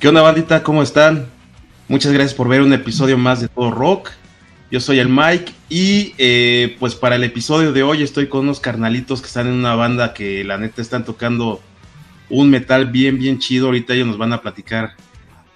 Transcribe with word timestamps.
¿Qué 0.00 0.08
onda 0.08 0.22
bandita? 0.22 0.62
¿Cómo 0.62 0.82
están? 0.82 1.26
Muchas 1.86 2.10
gracias 2.10 2.32
por 2.32 2.48
ver 2.48 2.62
un 2.62 2.72
episodio 2.72 3.18
más 3.18 3.42
de 3.42 3.48
Todo 3.48 3.70
Rock. 3.70 4.08
Yo 4.70 4.80
soy 4.80 4.98
el 4.98 5.10
Mike 5.10 5.52
y 5.68 6.14
eh, 6.16 6.74
pues 6.80 6.94
para 6.94 7.16
el 7.16 7.24
episodio 7.24 7.74
de 7.74 7.82
hoy 7.82 8.02
estoy 8.02 8.26
con 8.26 8.40
unos 8.40 8.60
carnalitos 8.60 9.20
que 9.20 9.26
están 9.26 9.46
en 9.46 9.52
una 9.52 9.74
banda 9.74 10.14
que 10.14 10.42
la 10.42 10.56
neta 10.56 10.80
están 10.80 11.04
tocando 11.04 11.60
un 12.30 12.48
metal 12.48 12.86
bien 12.86 13.18
bien 13.18 13.40
chido. 13.40 13.66
Ahorita 13.66 13.92
ellos 13.92 14.06
nos 14.06 14.16
van 14.16 14.32
a 14.32 14.40
platicar 14.40 14.92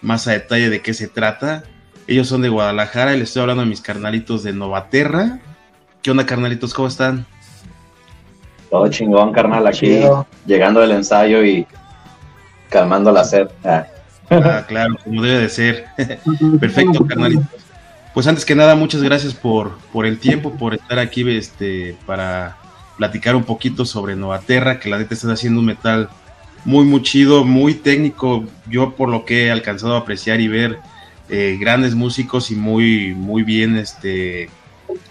más 0.02 0.28
a 0.28 0.32
detalle 0.32 0.68
de 0.68 0.82
qué 0.82 0.92
se 0.92 1.08
trata. 1.08 1.64
Ellos 2.06 2.28
son 2.28 2.42
de 2.42 2.50
Guadalajara 2.50 3.14
y 3.14 3.20
les 3.20 3.30
estoy 3.30 3.40
hablando 3.40 3.62
de 3.62 3.70
mis 3.70 3.80
carnalitos 3.80 4.42
de 4.42 4.52
Novaterra. 4.52 5.38
¿Qué 6.02 6.10
onda 6.10 6.26
carnalitos? 6.26 6.74
¿Cómo 6.74 6.88
están? 6.88 7.24
Todo 8.68 8.88
chingón, 8.88 9.32
carnal, 9.32 9.66
aquí 9.66 9.86
Chido. 9.86 10.26
llegando 10.44 10.80
del 10.80 10.90
ensayo 10.90 11.42
y 11.42 11.66
calmando 12.68 13.10
la 13.10 13.24
sed. 13.24 13.48
Ah, 13.64 13.86
Ah, 14.30 14.64
claro, 14.66 14.96
como 15.02 15.22
debe 15.22 15.40
de 15.40 15.48
ser. 15.48 15.86
Perfecto, 16.60 17.06
carnalitos. 17.06 17.46
Pues 18.14 18.26
antes 18.26 18.44
que 18.44 18.54
nada, 18.54 18.76
muchas 18.76 19.02
gracias 19.02 19.34
por, 19.34 19.76
por 19.92 20.06
el 20.06 20.18
tiempo, 20.18 20.52
por 20.56 20.74
estar 20.74 20.98
aquí 20.98 21.28
este, 21.28 21.96
para 22.06 22.56
platicar 22.96 23.34
un 23.34 23.42
poquito 23.42 23.84
sobre 23.84 24.14
Novaterra, 24.14 24.78
que 24.78 24.88
la 24.88 24.98
neta 24.98 25.14
está 25.14 25.32
haciendo 25.32 25.60
un 25.60 25.66
metal 25.66 26.08
muy, 26.64 26.84
muy 26.84 27.02
chido, 27.02 27.44
muy 27.44 27.74
técnico. 27.74 28.44
Yo 28.68 28.94
por 28.94 29.08
lo 29.08 29.24
que 29.24 29.46
he 29.46 29.50
alcanzado 29.50 29.96
a 29.96 30.00
apreciar 30.00 30.40
y 30.40 30.48
ver 30.48 30.78
eh, 31.28 31.56
grandes 31.60 31.94
músicos 31.94 32.50
y 32.50 32.54
muy, 32.54 33.14
muy 33.14 33.42
bien 33.42 33.76
este, 33.76 34.48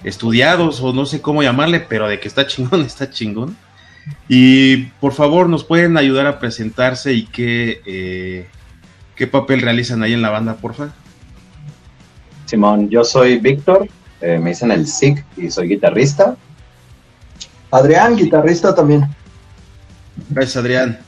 estudiados, 0.03 0.79
o 0.81 0.94
no 0.94 1.06
sé 1.06 1.22
cómo 1.22 1.44
llamarle, 1.44 1.81
pero 1.81 2.07
de 2.07 2.19
que 2.19 2.28
está 2.28 2.47
chingón, 2.47 2.81
está 2.85 3.09
chingón. 3.09 3.57
Y 4.28 4.85
por 5.00 5.13
favor, 5.13 5.47
nos 5.50 5.63
pueden 5.63 5.97
ayudar 5.97 6.28
a 6.28 6.40
presentarse 6.40 7.13
y 7.13 7.23
qué, 7.23 7.81
eh, 7.85 8.47
qué 9.16 9.28
papel 9.28 9.62
realizan 9.62 10.03
ahí 10.03 10.13
en 10.13 10.22
la 10.22 10.29
banda, 10.29 10.56
porfa. 10.56 10.94
Simón, 12.46 12.90
yo 12.90 13.03
soy 13.03 13.40
Víctor, 13.40 13.88
eh, 14.22 14.38
me 14.40 14.51
dicen 14.51 14.72
el 14.72 14.88
SIC 14.88 15.24
y 15.38 15.50
soy 15.50 15.69
guitarrista. 15.69 16.35
Adrián, 17.72 18.16
guitarrista 18.16 18.75
también. 18.75 19.07
Gracias, 20.29 20.57
Adrián. 20.57 21.00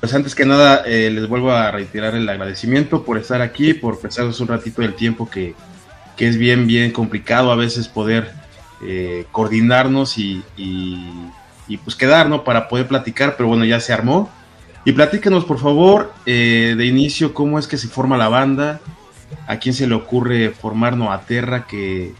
Pues 0.00 0.14
antes 0.14 0.34
que 0.34 0.44
nada, 0.44 0.82
eh, 0.86 1.10
les 1.10 1.28
vuelvo 1.28 1.50
a 1.50 1.70
reiterar 1.70 2.14
el 2.14 2.28
agradecimiento 2.28 3.04
por 3.04 3.18
estar 3.18 3.40
aquí, 3.40 3.74
por 3.74 4.00
prestarnos 4.00 4.40
un 4.40 4.48
ratito 4.48 4.82
del 4.82 4.94
tiempo 4.94 5.28
que, 5.30 5.54
que 6.16 6.28
es 6.28 6.36
bien, 6.36 6.66
bien 6.66 6.90
complicado 6.90 7.50
a 7.50 7.56
veces 7.56 7.88
poder 7.88 8.32
eh, 8.82 9.24
coordinarnos 9.32 10.18
y, 10.18 10.42
y, 10.56 11.10
y, 11.68 11.76
pues 11.78 11.96
quedar, 11.96 12.28
¿no? 12.28 12.44
Para 12.44 12.68
poder 12.68 12.86
platicar, 12.86 13.36
pero 13.36 13.48
bueno, 13.48 13.64
ya 13.64 13.80
se 13.80 13.92
armó. 13.92 14.30
Y 14.84 14.92
platíquenos, 14.92 15.44
por 15.44 15.58
favor, 15.58 16.12
eh, 16.26 16.74
de 16.76 16.84
inicio, 16.84 17.32
cómo 17.32 17.58
es 17.58 17.66
que 17.66 17.78
se 17.78 17.88
forma 17.88 18.18
la 18.18 18.28
banda, 18.28 18.80
a 19.46 19.56
quién 19.58 19.74
se 19.74 19.86
le 19.86 19.94
ocurre 19.94 20.50
formar 20.50 20.96
Noaterra, 20.96 21.66
que, 21.66 22.14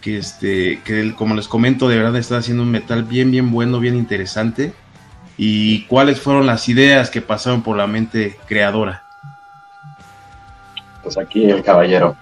que, 0.00 0.18
este, 0.18 0.80
que 0.84 1.14
como 1.14 1.34
les 1.34 1.46
comento, 1.46 1.88
de 1.88 1.98
verdad 1.98 2.16
está 2.16 2.38
haciendo 2.38 2.64
un 2.64 2.70
metal 2.70 3.04
bien, 3.04 3.30
bien 3.30 3.52
bueno, 3.52 3.78
bien 3.78 3.96
interesante 3.96 4.72
y 5.42 5.86
cuáles 5.86 6.20
fueron 6.20 6.46
las 6.46 6.68
ideas 6.68 7.08
que 7.08 7.22
pasaron 7.22 7.62
por 7.62 7.74
la 7.74 7.86
mente 7.86 8.38
creadora. 8.46 9.04
Pues 11.02 11.16
aquí 11.16 11.48
el 11.48 11.62
caballero. 11.62 12.14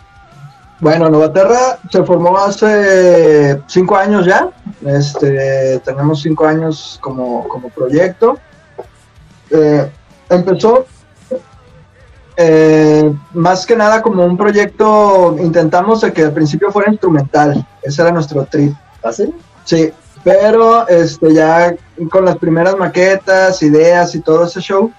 Bueno, 0.79 1.09
Novaterra 1.11 1.81
se 1.91 2.05
formó 2.05 2.39
hace 2.39 3.61
cinco 3.67 3.97
años 3.97 4.25
ya. 4.25 4.51
Este, 4.87 5.81
tenemos 5.81 6.23
cinco 6.23 6.47
años 6.47 6.99
como, 7.01 7.49
como 7.49 7.71
proyecto. 7.71 8.39
Eh, 9.51 9.91
empezó 10.31 10.87
eh, 12.41 13.13
más 13.35 13.67
que 13.67 13.75
nada 13.75 14.01
como 14.01 14.25
un 14.25 14.37
proyecto, 14.37 15.37
intentamos 15.41 16.05
que 16.15 16.23
al 16.23 16.33
principio 16.33 16.71
fuera 16.71 16.91
instrumental. 16.91 17.67
Ese 17.83 18.01
era 18.01 18.13
nuestro 18.13 18.45
trip. 18.45 18.75
¿Así? 19.03 19.35
Sí, 19.65 19.93
pero 20.23 20.87
este 20.87 21.35
ya 21.35 21.75
con 22.11 22.25
las 22.25 22.37
primeras 22.39 22.77
maquetas, 22.77 23.61
ideas 23.63 24.15
y 24.15 24.21
todo 24.21 24.45
ese 24.45 24.61
show, 24.61 24.93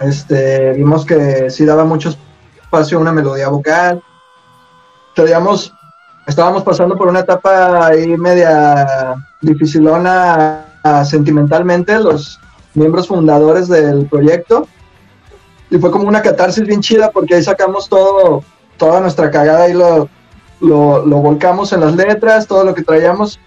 este 0.00 0.72
vimos 0.72 1.06
que 1.06 1.48
sí 1.48 1.64
daba 1.64 1.84
mucho 1.84 2.14
espacio 2.60 2.98
a 2.98 3.00
una 3.00 3.12
melodía 3.12 3.48
vocal. 3.48 4.02
Teníamos, 5.14 5.72
estábamos 6.26 6.62
pasando 6.62 6.94
por 6.94 7.08
una 7.08 7.20
etapa 7.20 7.86
ahí 7.86 8.18
media 8.18 9.14
dificilona 9.40 10.64
ah, 10.82 11.04
sentimentalmente, 11.06 11.98
los 12.00 12.38
miembros 12.74 13.08
fundadores 13.08 13.68
del 13.68 14.06
proyecto. 14.06 14.68
Y 15.70 15.78
fue 15.78 15.90
como 15.90 16.08
una 16.08 16.22
catarsis 16.22 16.66
bien 16.66 16.80
chida 16.80 17.10
porque 17.10 17.34
ahí 17.34 17.42
sacamos 17.42 17.88
todo, 17.88 18.44
toda 18.76 19.00
nuestra 19.00 19.30
cagada 19.30 19.68
y 19.68 19.72
lo, 19.72 20.08
lo, 20.60 21.04
lo 21.04 21.16
volcamos 21.18 21.72
en 21.72 21.80
las 21.80 21.96
letras, 21.96 22.46
todo 22.46 22.64
lo 22.64 22.74
que 22.74 22.82
traíamos 22.82 23.40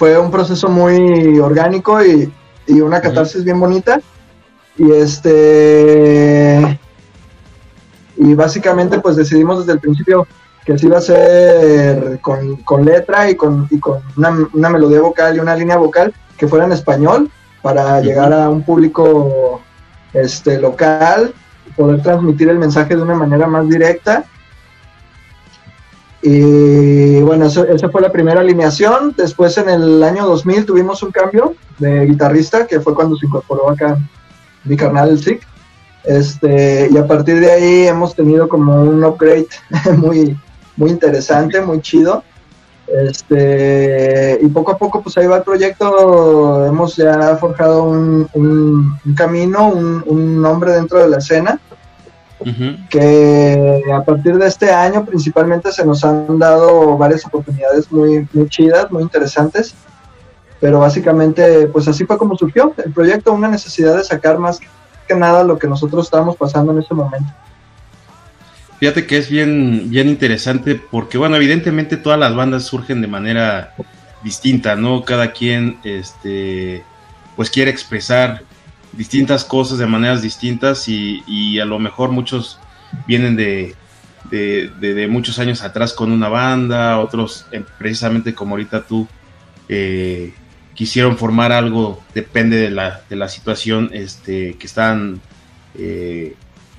fue 0.00 0.18
un 0.18 0.30
proceso 0.30 0.66
muy 0.70 1.38
orgánico 1.40 2.02
y, 2.02 2.32
y 2.66 2.80
una 2.80 3.02
catarsis 3.02 3.44
bien 3.44 3.60
bonita. 3.60 4.00
Y 4.78 4.90
este. 4.92 6.78
Y 8.16 8.32
básicamente, 8.32 8.98
pues 8.98 9.16
decidimos 9.16 9.58
desde 9.58 9.74
el 9.74 9.80
principio 9.80 10.26
que 10.64 10.78
sí 10.78 10.86
iba 10.86 10.96
a 10.96 11.02
ser 11.02 12.18
con, 12.22 12.56
con 12.62 12.86
letra 12.86 13.28
y 13.28 13.34
con, 13.34 13.68
y 13.70 13.78
con 13.78 14.00
una, 14.16 14.48
una, 14.54 14.70
melodía 14.70 15.02
vocal 15.02 15.36
y 15.36 15.40
una 15.40 15.54
línea 15.54 15.76
vocal 15.76 16.14
que 16.38 16.48
fuera 16.48 16.64
en 16.64 16.72
español 16.72 17.30
para 17.62 18.00
llegar 18.00 18.32
a 18.32 18.48
un 18.48 18.62
público 18.62 19.60
este, 20.12 20.58
local, 20.58 21.32
poder 21.76 22.02
transmitir 22.02 22.48
el 22.48 22.58
mensaje 22.58 22.96
de 22.96 23.02
una 23.02 23.14
manera 23.14 23.46
más 23.46 23.68
directa 23.68 24.24
y 26.22 27.20
bueno, 27.22 27.46
eso- 27.46 27.66
esa 27.66 27.88
fue 27.88 28.02
la 28.02 28.12
primera 28.12 28.40
alineación. 28.40 29.14
Después 29.16 29.56
en 29.56 29.68
el 29.70 30.02
año 30.02 30.26
2000 30.26 30.66
tuvimos 30.66 31.02
un 31.02 31.10
cambio 31.12 31.54
de 31.78 32.06
guitarrista, 32.06 32.66
que 32.66 32.80
fue 32.80 32.94
cuando 32.94 33.16
se 33.16 33.26
incorporó 33.26 33.70
acá 33.70 33.96
mi 34.64 34.76
carnal 34.76 35.10
el 35.10 35.22
Sick. 35.22 35.46
Este, 36.04 36.88
y 36.90 36.96
a 36.96 37.06
partir 37.06 37.40
de 37.40 37.50
ahí 37.52 37.86
hemos 37.86 38.14
tenido 38.14 38.48
como 38.48 38.82
un 38.82 39.02
upgrade 39.04 39.48
muy, 39.96 40.36
muy 40.76 40.90
interesante, 40.90 41.60
muy 41.62 41.80
chido. 41.80 42.22
Este, 42.92 44.38
y 44.42 44.48
poco 44.48 44.72
a 44.72 44.78
poco 44.78 45.00
pues 45.02 45.16
ahí 45.18 45.26
va 45.26 45.36
el 45.38 45.42
proyecto, 45.44 46.66
hemos 46.66 46.96
ya 46.96 47.36
forjado 47.36 47.84
un, 47.84 48.28
un- 48.34 48.98
un 49.04 49.14
camino, 49.14 49.68
un, 49.68 50.02
un 50.06 50.42
nombre 50.42 50.72
dentro 50.72 50.98
de 50.98 51.08
la 51.08 51.18
escena 51.18 51.60
que 52.88 53.82
a 53.94 54.02
partir 54.02 54.36
de 54.38 54.46
este 54.46 54.70
año 54.72 55.04
principalmente 55.04 55.70
se 55.72 55.84
nos 55.84 56.02
han 56.04 56.38
dado 56.38 56.96
varias 56.96 57.24
oportunidades 57.26 57.92
muy, 57.92 58.26
muy 58.32 58.48
chidas, 58.48 58.90
muy 58.90 59.02
interesantes, 59.02 59.74
pero 60.58 60.80
básicamente 60.80 61.66
pues 61.68 61.86
así 61.86 62.04
fue 62.06 62.16
como 62.18 62.36
surgió 62.36 62.72
el 62.84 62.92
proyecto, 62.92 63.32
una 63.32 63.48
necesidad 63.48 63.96
de 63.96 64.04
sacar 64.04 64.38
más 64.38 64.58
que 65.06 65.14
nada 65.14 65.44
lo 65.44 65.58
que 65.58 65.68
nosotros 65.68 66.06
estábamos 66.06 66.36
pasando 66.36 66.72
en 66.72 66.78
este 66.78 66.94
momento. 66.94 67.30
Fíjate 68.80 69.06
que 69.06 69.18
es 69.18 69.28
bien, 69.28 69.90
bien 69.90 70.08
interesante 70.08 70.74
porque, 70.74 71.18
bueno, 71.18 71.36
evidentemente 71.36 71.98
todas 71.98 72.18
las 72.18 72.34
bandas 72.34 72.64
surgen 72.64 73.02
de 73.02 73.06
manera 73.08 73.74
distinta, 74.24 74.74
¿no? 74.74 75.04
Cada 75.04 75.32
quien, 75.32 75.78
este, 75.84 76.82
pues 77.36 77.50
quiere 77.50 77.70
expresar 77.70 78.42
distintas 78.92 79.44
cosas 79.44 79.78
de 79.78 79.86
maneras 79.86 80.22
distintas 80.22 80.88
y, 80.88 81.22
y 81.26 81.58
a 81.60 81.66
lo 81.66 81.78
mejor 81.78 82.10
muchos 82.10 82.58
vienen 83.06 83.36
de, 83.36 83.74
de, 84.30 84.70
de- 84.80 85.08
muchos 85.08 85.38
años 85.38 85.62
atrás 85.62 85.92
con 85.92 86.10
una 86.10 86.28
banda, 86.28 86.98
otros 86.98 87.46
eh, 87.52 87.62
precisamente 87.78 88.34
como 88.34 88.54
ahorita 88.54 88.82
tú 88.82 89.06
eh, 89.68 90.32
quisieron 90.74 91.18
formar 91.18 91.52
algo, 91.52 92.02
depende 92.14 92.56
de 92.56 92.70
la, 92.70 93.02
de 93.10 93.16
la 93.16 93.28
situación 93.28 93.90
este, 93.92 94.54
que 94.58 94.66
están 94.66 95.20
eh, 95.78 96.34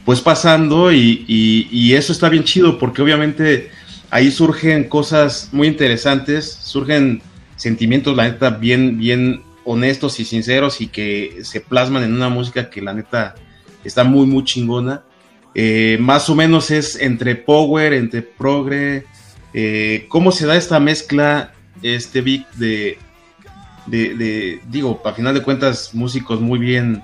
pues 0.06 0.22
pasando 0.22 0.92
y, 0.92 1.94
eso 1.94 2.12
está 2.12 2.30
bien 2.30 2.44
chido 2.44 2.78
porque 2.80 3.02
obviamente 3.02 3.70
ahí 4.10 4.32
surgen 4.32 4.86
cosas 4.86 5.50
muy 5.52 5.68
interesantes, 5.68 6.52
surgen 6.52 7.22
sentimientos 7.56 8.16
la 8.16 8.24
neta 8.24 8.50
bien, 8.50 8.98
bien 8.98 9.42
honestos 9.64 10.20
y 10.20 10.26
sinceros 10.26 10.82
y 10.82 10.88
que 10.88 11.40
se 11.44 11.62
plasman 11.62 12.04
en 12.04 12.14
una 12.14 12.30
música 12.30 12.70
que 12.70 12.82
la 12.82 12.94
neta 12.94 13.36
está 13.84 14.04
muy, 14.04 14.26
muy 14.26 14.44
chingona. 14.44 15.04
Eh, 15.54 15.98
más 16.00 16.30
o 16.30 16.36
menos 16.36 16.72
es 16.72 16.96
entre 17.00 17.36
power, 17.36 17.94
entre 17.94 18.22
progre. 18.22 19.06
eh, 19.54 20.06
¿Cómo 20.08 20.32
se 20.32 20.46
da 20.46 20.56
esta 20.56 20.80
mezcla, 20.80 21.54
este 21.84 22.22
Vic, 22.22 22.50
de, 22.54 22.98
de, 23.86 24.16
de, 24.16 24.62
digo, 24.70 25.02
a 25.06 25.14
final 25.14 25.34
de 25.34 25.42
cuentas, 25.42 25.94
músicos 25.94 26.40
muy 26.40 26.58
bien, 26.58 27.04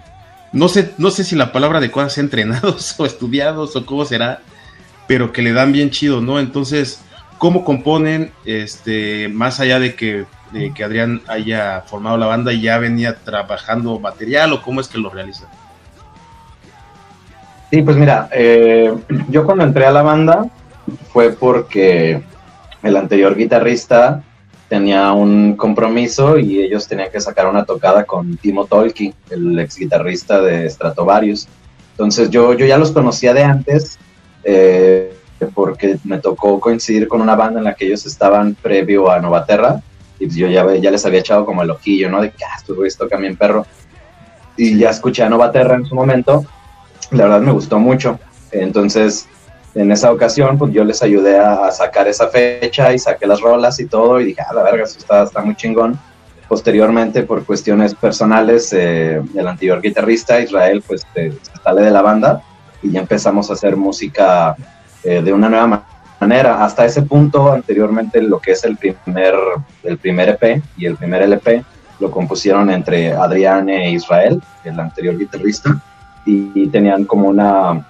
no 0.52 0.68
sé, 0.68 0.94
no 0.98 1.12
sé 1.12 1.24
si 1.24 1.36
la 1.36 1.52
palabra 1.52 1.80
adecuada 1.80 2.10
sea 2.10 2.24
entrenados 2.24 2.96
o 3.00 3.06
estudiados 3.06 3.76
o 3.76 3.86
cómo 3.86 4.06
será, 4.06 4.42
pero 5.08 5.32
que 5.32 5.42
le 5.42 5.54
dan 5.54 5.72
bien 5.72 5.90
chido, 5.90 6.22
¿no? 6.22 6.40
Entonces, 6.40 7.02
¿cómo 7.38 7.64
componen, 7.64 8.32
este, 8.46 9.30
más 9.30 9.60
allá 9.60 9.80
de 9.80 9.96
que, 9.96 10.26
que 10.76 10.84
Adrián 10.84 11.22
haya 11.28 11.82
formado 11.82 12.18
la 12.18 12.26
banda 12.28 12.54
y 12.54 12.62
ya 12.62 12.78
venía 12.78 13.16
trabajando 13.16 14.00
material 14.00 14.54
o 14.54 14.62
cómo 14.62 14.82
es 14.82 14.88
que 14.88 14.98
lo 14.98 15.10
realiza? 15.10 15.48
Sí, 17.70 17.82
pues 17.82 17.98
mira, 17.98 18.30
eh, 18.32 18.94
yo 19.28 19.46
cuando 19.46 19.66
entré 19.66 19.86
a 19.86 19.92
la 19.92 20.02
banda 20.02 20.46
fue 21.12 21.34
porque 21.34 22.24
el 22.82 22.96
anterior 22.96 23.36
guitarrista 23.36 24.24
tenía 24.70 25.12
un 25.12 25.56
compromiso 25.56 26.38
y 26.38 26.62
ellos 26.62 26.88
tenían 26.88 27.12
que 27.12 27.22
sacar 27.22 27.48
una 27.48 27.66
tocada 27.66 28.04
con 28.04 28.38
Timo 28.38 28.66
Tolki, 28.66 29.14
el 29.30 29.58
ex 29.60 29.78
guitarrista 29.78 30.42
de 30.42 30.70
Stratovarius. 30.70 31.48
Entonces 31.92 32.30
yo, 32.30 32.54
yo 32.54 32.66
ya 32.66 32.78
los 32.78 32.92
conocía 32.92 33.34
de 33.34 33.44
antes 33.44 33.98
eh, 34.44 35.14
porque 35.54 35.98
me 36.04 36.20
tocó 36.20 36.60
coincidir 36.60 37.08
con 37.08 37.22
una 37.22 37.36
banda 37.36 37.60
en 37.60 37.66
la 37.66 37.76
que 37.76 37.86
ellos 37.86 38.06
estaban 38.06 38.56
previo 38.56 39.10
a 39.10 39.20
Novaterra 39.20 39.82
y 40.20 40.30
yo 40.30 40.48
ya, 40.48 40.76
ya 40.76 40.92
les 40.92 41.06
había 41.06 41.20
echado 41.20 41.46
como 41.46 41.64
el 41.64 41.70
ojillo, 41.70 42.10
¿no? 42.10 42.22
De 42.22 42.32
que, 42.32 42.44
ah, 42.44 42.58
estos 42.58 42.98
tocan 42.98 43.22
bien 43.22 43.38
perro. 43.38 43.66
Y 44.58 44.78
ya 44.78 44.90
escuché 44.90 45.24
a 45.24 45.30
Novaterra 45.30 45.76
en 45.76 45.86
su 45.86 45.94
momento 45.94 46.46
la 47.12 47.24
verdad 47.24 47.42
me 47.42 47.52
gustó 47.52 47.80
mucho. 47.80 48.20
Entonces, 48.52 49.28
en 49.78 49.92
esa 49.92 50.12
ocasión, 50.12 50.58
pues 50.58 50.74
yo 50.74 50.84
les 50.84 51.02
ayudé 51.04 51.38
a 51.40 51.72
sacar 51.72 52.08
esa 52.08 52.28
fecha 52.28 52.94
y 52.94 53.00
saqué 53.00 53.28
las 53.28 53.42
rolas 53.42 53.80
y 53.80 53.86
todo, 53.86 54.20
y 54.20 54.26
dije, 54.26 54.42
ah, 54.42 54.54
la 54.54 54.64
verga, 54.64 54.84
eso 54.84 54.98
está, 54.98 55.24
está 55.24 55.42
muy 55.42 55.56
chingón. 55.56 56.00
Posteriormente, 56.48 57.24
por 57.24 57.46
cuestiones 57.46 57.94
personales, 57.94 58.74
eh, 58.74 59.22
el 59.36 59.48
anterior 59.48 59.82
guitarrista, 59.82 60.40
Israel, 60.40 60.84
pues 60.86 61.06
se 61.14 61.34
sale 61.64 61.82
de 61.82 61.92
la 61.92 62.02
banda 62.02 62.42
y 62.82 62.92
ya 62.92 63.02
empezamos 63.02 63.50
a 63.50 63.54
hacer 63.54 63.76
música 63.76 64.56
eh, 65.04 65.22
de 65.22 65.34
una 65.34 65.50
nueva 65.50 65.84
manera. 66.20 66.64
Hasta 66.64 66.86
ese 66.86 67.04
punto, 67.04 67.52
anteriormente, 67.52 68.22
lo 68.22 68.40
que 68.40 68.52
es 68.52 68.64
el 68.64 68.78
primer, 68.78 69.36
el 69.84 69.98
primer 69.98 70.30
EP 70.30 70.64
y 70.78 70.86
el 70.86 70.96
primer 70.96 71.22
LP, 71.22 71.64
lo 72.00 72.12
compusieron 72.12 72.70
entre 72.72 73.14
Adrián 73.14 73.70
e 73.70 73.92
Israel, 73.92 74.42
el 74.64 74.80
anterior 74.80 75.18
guitarrista 75.18 75.82
y, 76.26 76.68
tenían 76.68 77.06
como 77.06 77.30
una 77.30 77.86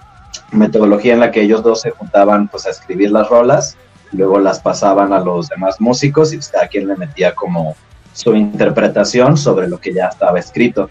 metodología 0.52 1.14
en 1.14 1.20
la 1.20 1.30
que 1.30 1.42
ellos 1.42 1.62
dos 1.62 1.82
se 1.82 1.90
juntaban 1.90 2.48
pues 2.48 2.66
a 2.66 2.70
escribir 2.70 3.10
las 3.10 3.28
rolas, 3.28 3.76
luego 4.12 4.38
las 4.38 4.60
pasaban 4.60 5.12
a 5.12 5.20
los 5.20 5.48
demás 5.48 5.80
músicos 5.80 6.32
y 6.32 6.36
pues, 6.36 6.48
cada 6.48 6.68
quien 6.68 6.88
le 6.88 6.96
metía 6.96 7.34
como 7.34 7.76
su 8.12 8.34
interpretación 8.34 9.36
sobre 9.36 9.68
lo 9.68 9.78
que 9.78 9.92
ya 9.92 10.06
estaba 10.06 10.38
escrito. 10.38 10.90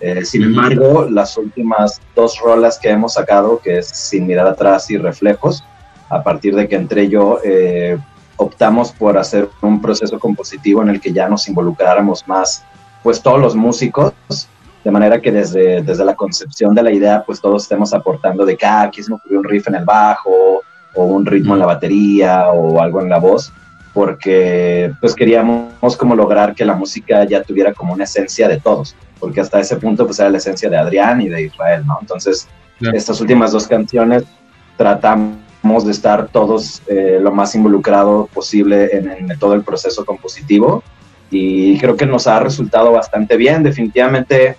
Eh, 0.00 0.24
sin 0.24 0.42
embargo, 0.42 1.06
las 1.10 1.38
últimas 1.38 2.00
dos 2.14 2.38
rolas 2.38 2.78
que 2.78 2.90
hemos 2.90 3.14
sacado, 3.14 3.60
que 3.60 3.78
es 3.78 3.86
Sin 3.86 4.26
mirar 4.26 4.46
atrás 4.46 4.90
y 4.90 4.98
Reflejos, 4.98 5.64
a 6.10 6.22
partir 6.22 6.54
de 6.54 6.68
que 6.68 6.76
entré 6.76 7.08
yo, 7.08 7.38
eh, 7.42 7.96
optamos 8.36 8.92
por 8.92 9.16
hacer 9.16 9.48
un 9.62 9.80
proceso 9.80 10.18
compositivo 10.18 10.82
en 10.82 10.90
el 10.90 11.00
que 11.00 11.12
ya 11.12 11.28
nos 11.28 11.48
involucráramos 11.48 12.28
más, 12.28 12.62
pues 13.02 13.22
todos 13.22 13.40
los 13.40 13.56
músicos, 13.56 14.12
de 14.86 14.92
manera 14.92 15.20
que 15.20 15.32
desde, 15.32 15.82
desde 15.82 16.04
la 16.04 16.14
concepción 16.14 16.72
de 16.72 16.80
la 16.80 16.92
idea, 16.92 17.24
pues 17.26 17.40
todos 17.40 17.64
estemos 17.64 17.92
aportando 17.92 18.46
de 18.46 18.56
que 18.56 18.64
ah, 18.64 18.82
aquí 18.82 19.02
se 19.02 19.10
me 19.10 19.16
ocurrió 19.16 19.40
un 19.40 19.44
riff 19.44 19.66
en 19.66 19.74
el 19.74 19.84
bajo, 19.84 20.62
o 20.94 21.04
un 21.04 21.26
ritmo 21.26 21.54
en 21.54 21.58
la 21.58 21.66
batería, 21.66 22.50
o 22.50 22.80
algo 22.80 23.02
en 23.02 23.08
la 23.08 23.18
voz, 23.18 23.52
porque 23.92 24.92
pues 25.00 25.16
queríamos 25.16 25.96
como 25.96 26.14
lograr 26.14 26.54
que 26.54 26.64
la 26.64 26.76
música 26.76 27.24
ya 27.24 27.42
tuviera 27.42 27.72
como 27.74 27.94
una 27.94 28.04
esencia 28.04 28.46
de 28.46 28.60
todos, 28.60 28.94
porque 29.18 29.40
hasta 29.40 29.58
ese 29.58 29.74
punto 29.74 30.06
pues 30.06 30.20
era 30.20 30.30
la 30.30 30.38
esencia 30.38 30.70
de 30.70 30.76
Adrián 30.76 31.20
y 31.20 31.28
de 31.28 31.42
Israel, 31.42 31.84
¿no? 31.84 31.98
Entonces, 32.00 32.46
estas 32.92 33.20
últimas 33.20 33.50
dos 33.50 33.66
canciones 33.66 34.22
tratamos 34.76 35.84
de 35.84 35.90
estar 35.90 36.28
todos 36.28 36.80
eh, 36.86 37.18
lo 37.20 37.32
más 37.32 37.56
involucrado 37.56 38.28
posible 38.32 38.90
en, 38.92 39.10
en, 39.10 39.38
todo 39.40 39.54
el 39.54 39.64
proceso 39.64 40.04
compositivo 40.04 40.84
y 41.28 41.76
creo 41.78 41.96
que 41.96 42.06
nos 42.06 42.28
ha 42.28 42.38
resultado 42.38 42.92
bastante 42.92 43.36
bien. 43.36 43.64
Definitivamente 43.64 44.56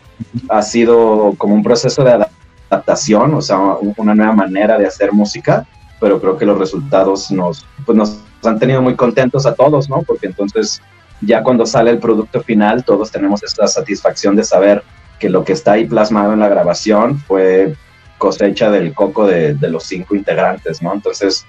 ha 0.50 0.62
sido 0.62 1.34
como 1.38 1.56
un 1.56 1.64
proceso 1.64 2.04
de 2.04 2.26
adaptación, 2.70 3.34
o 3.34 3.42
sea, 3.42 3.58
una 3.98 4.16
nueva 4.16 4.34
manera 4.34 4.78
de 4.78 4.88
hacer 4.88 5.12
música, 5.14 5.66
pero 6.00 6.20
creo 6.20 6.38
que 6.38 6.46
los 6.46 6.58
resultados 6.58 7.32
nos, 7.32 7.66
pues 7.86 7.98
nos 7.98 8.20
han 8.44 8.60
tenido 8.60 8.82
muy 8.82 8.96
contentos 8.96 9.46
a 9.46 9.56
todos, 9.56 9.90
¿no? 9.90 10.02
Porque 10.04 10.28
entonces 10.28 10.82
ya 11.22 11.42
cuando 11.42 11.66
sale 11.66 11.92
el 11.92 12.00
producto 12.00 12.42
final, 12.42 12.84
todos 12.84 13.12
tenemos 13.12 13.44
esta 13.44 13.68
satisfacción 13.68 14.36
de 14.36 14.44
saber 14.44 14.84
que 15.20 15.30
lo 15.30 15.44
que 15.44 15.54
está 15.54 15.74
ahí 15.74 15.86
plasmado 15.86 16.34
en 16.34 16.40
la 16.40 16.50
grabación 16.50 17.18
fue 17.20 17.76
cosecha 18.18 18.70
del 18.70 18.94
coco 18.94 19.26
de, 19.26 19.56
de 19.56 19.70
los 19.70 19.84
cinco 19.84 20.16
integrantes, 20.16 20.82
¿no? 20.82 20.94
Entonces, 20.94 21.46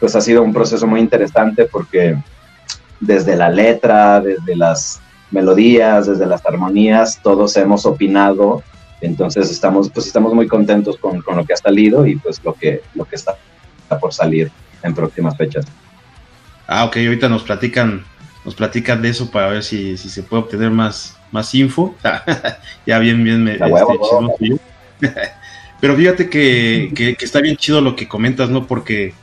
pues 0.00 0.16
ha 0.16 0.20
sido 0.20 0.42
un 0.42 0.52
proceso 0.52 0.86
muy 0.86 1.00
interesante 1.00 1.66
porque 1.66 2.16
desde 2.98 3.36
la 3.36 3.50
letra, 3.50 4.20
desde 4.20 4.56
las 4.56 5.00
melodías, 5.32 6.06
desde 6.06 6.26
las 6.26 6.44
armonías, 6.46 7.20
todos 7.22 7.56
hemos 7.56 7.86
opinado, 7.86 8.62
entonces 9.00 9.50
estamos, 9.50 9.90
pues 9.90 10.06
estamos 10.06 10.32
muy 10.32 10.46
contentos 10.46 10.96
con, 10.96 11.20
con, 11.22 11.36
lo 11.36 11.44
que 11.44 11.54
ha 11.54 11.56
salido 11.56 12.06
y 12.06 12.16
pues 12.16 12.40
lo 12.44 12.54
que, 12.54 12.82
lo 12.94 13.04
que 13.04 13.16
está 13.16 13.36
por 14.00 14.14
salir 14.14 14.50
en 14.82 14.94
próximas 14.94 15.36
fechas. 15.36 15.66
Ah, 16.66 16.84
ok, 16.84 16.96
ahorita 16.98 17.28
nos 17.28 17.42
platican, 17.42 18.04
nos 18.44 18.54
platican 18.54 19.02
de 19.02 19.10
eso 19.10 19.30
para 19.30 19.48
ver 19.48 19.62
si, 19.62 19.96
si 19.96 20.08
se 20.08 20.22
puede 20.22 20.44
obtener 20.44 20.70
más, 20.70 21.18
más 21.30 21.54
info. 21.54 21.94
ya 22.86 22.98
bien, 22.98 23.22
bien 23.24 23.44
me, 23.44 23.54
este, 23.54 24.60
Pero 25.80 25.96
fíjate 25.96 26.30
que, 26.30 26.92
que, 26.94 27.16
que, 27.16 27.24
está 27.24 27.40
bien 27.40 27.56
chido 27.56 27.80
lo 27.80 27.96
que 27.96 28.06
comentas, 28.06 28.48
¿no? 28.50 28.66
Porque 28.68 29.14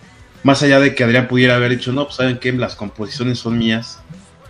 más 0.44 0.62
allá 0.62 0.80
de 0.80 0.94
que 0.94 1.04
Adrián 1.06 1.28
pudiera 1.28 1.56
haber 1.56 1.72
dicho, 1.72 1.94
no, 1.94 2.04
pues 2.04 2.18
saben 2.18 2.38
que 2.38 2.52
las 2.52 2.76
composiciones 2.76 3.40
son 3.40 3.58
mías, 3.58 4.02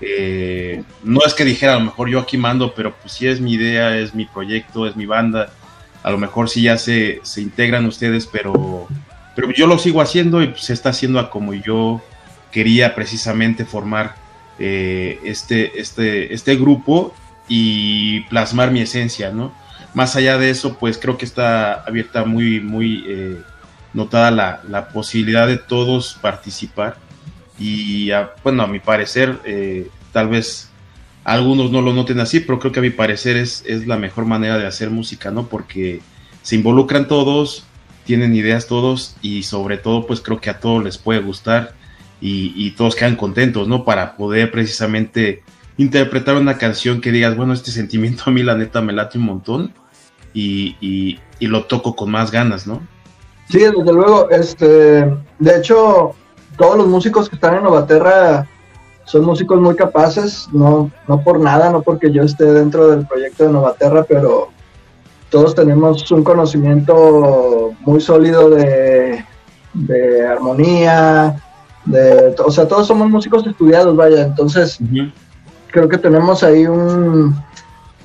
eh, 0.01 0.83
no 1.03 1.21
es 1.25 1.33
que 1.33 1.45
dijera, 1.45 1.73
a 1.73 1.79
lo 1.79 1.85
mejor 1.85 2.09
yo 2.09 2.19
aquí 2.19 2.37
mando, 2.37 2.73
pero 2.73 2.95
pues 2.95 3.13
sí 3.13 3.27
es 3.27 3.41
mi 3.41 3.53
idea, 3.53 3.97
es 3.97 4.15
mi 4.15 4.25
proyecto, 4.25 4.87
es 4.87 4.95
mi 4.95 5.05
banda, 5.05 5.51
a 6.03 6.11
lo 6.11 6.17
mejor 6.17 6.49
sí 6.49 6.63
ya 6.63 6.77
se, 6.77 7.19
se 7.23 7.41
integran 7.41 7.85
ustedes, 7.85 8.25
pero, 8.25 8.87
pero 9.35 9.51
yo 9.51 9.67
lo 9.67 9.77
sigo 9.77 10.01
haciendo 10.01 10.41
y 10.41 10.53
se 10.57 10.73
está 10.73 10.89
haciendo 10.89 11.19
a 11.19 11.29
como 11.29 11.53
yo 11.53 12.01
quería 12.51 12.95
precisamente 12.95 13.65
formar 13.65 14.15
eh, 14.57 15.19
este, 15.23 15.79
este, 15.79 16.33
este 16.33 16.55
grupo 16.55 17.13
y 17.47 18.21
plasmar 18.21 18.71
mi 18.71 18.81
esencia, 18.81 19.31
¿no? 19.31 19.53
Más 19.93 20.15
allá 20.15 20.37
de 20.37 20.49
eso, 20.49 20.77
pues 20.77 20.97
creo 20.97 21.17
que 21.17 21.25
está 21.25 21.73
abierta 21.83 22.25
muy, 22.25 22.59
muy... 22.59 23.03
Eh, 23.07 23.41
notada 23.91 24.29
la, 24.29 24.61
la, 24.69 24.89
posibilidad 24.89 25.47
de 25.47 25.57
todos 25.57 26.19
participar 26.21 26.97
y 27.59 28.11
a, 28.11 28.31
bueno, 28.43 28.63
a 28.63 28.67
mi 28.67 28.79
parecer, 28.79 29.39
eh, 29.45 29.89
tal 30.11 30.29
vez 30.29 30.69
algunos 31.23 31.71
no 31.71 31.81
lo 31.81 31.93
noten 31.93 32.19
así, 32.19 32.39
pero 32.39 32.59
creo 32.59 32.71
que 32.71 32.79
a 32.79 32.83
mi 32.83 32.89
parecer 32.89 33.37
es, 33.37 33.63
es 33.67 33.85
la 33.85 33.97
mejor 33.97 34.25
manera 34.25 34.57
de 34.57 34.65
hacer 34.65 34.89
música, 34.89 35.29
¿no? 35.31 35.47
Porque 35.47 36.01
se 36.41 36.55
involucran 36.55 37.07
todos, 37.07 37.65
tienen 38.05 38.35
ideas 38.35 38.67
todos 38.67 39.15
y 39.21 39.43
sobre 39.43 39.77
todo 39.77 40.07
pues 40.07 40.21
creo 40.21 40.39
que 40.39 40.49
a 40.49 40.59
todos 40.59 40.83
les 40.83 40.97
puede 40.97 41.19
gustar 41.19 41.73
y, 42.21 42.53
y 42.55 42.71
todos 42.71 42.95
quedan 42.95 43.15
contentos, 43.15 43.67
¿no? 43.67 43.83
Para 43.85 44.15
poder 44.15 44.51
precisamente 44.51 45.43
interpretar 45.77 46.35
una 46.35 46.57
canción 46.57 47.01
que 47.01 47.11
digas, 47.11 47.35
bueno, 47.35 47.53
este 47.53 47.71
sentimiento 47.71 48.23
a 48.27 48.31
mí 48.31 48.41
la 48.43 48.55
neta 48.55 48.81
me 48.81 48.93
late 48.93 49.17
un 49.17 49.25
montón 49.25 49.73
y, 50.33 50.75
y, 50.81 51.19
y 51.39 51.47
lo 51.47 51.65
toco 51.65 51.95
con 51.95 52.11
más 52.11 52.31
ganas, 52.31 52.67
¿no? 52.67 52.81
Sí, 53.49 53.59
desde 53.59 53.93
luego. 53.93 54.29
Este, 54.29 54.65
de 54.65 55.57
hecho, 55.57 56.15
todos 56.59 56.77
los 56.77 56.87
músicos 56.87 57.29
que 57.29 57.35
están 57.35 57.55
en 57.55 57.63
Novaterra 57.63 58.45
son 59.05 59.25
músicos 59.25 59.59
muy 59.59 59.75
capaces, 59.75 60.47
no, 60.51 60.91
no 61.07 61.23
por 61.23 61.39
nada, 61.39 61.71
no 61.71 61.81
porque 61.81 62.11
yo 62.11 62.21
esté 62.21 62.43
dentro 62.43 62.89
del 62.89 63.07
proyecto 63.07 63.45
de 63.45 63.53
Novaterra, 63.53 64.03
pero 64.03 64.49
todos 65.29 65.55
tenemos 65.55 66.11
un 66.11 66.23
conocimiento 66.23 67.71
muy 67.79 68.01
sólido 68.01 68.49
de, 68.49 69.23
de 69.73 70.27
armonía, 70.27 71.41
de, 71.85 72.35
o 72.45 72.51
sea, 72.51 72.67
todos 72.67 72.85
somos 72.85 73.09
músicos 73.09 73.47
estudiados, 73.47 73.95
vaya, 73.95 74.23
entonces 74.23 74.79
creo 75.71 75.87
que 75.87 75.97
tenemos 75.97 76.43
ahí 76.43 76.67
un 76.67 77.35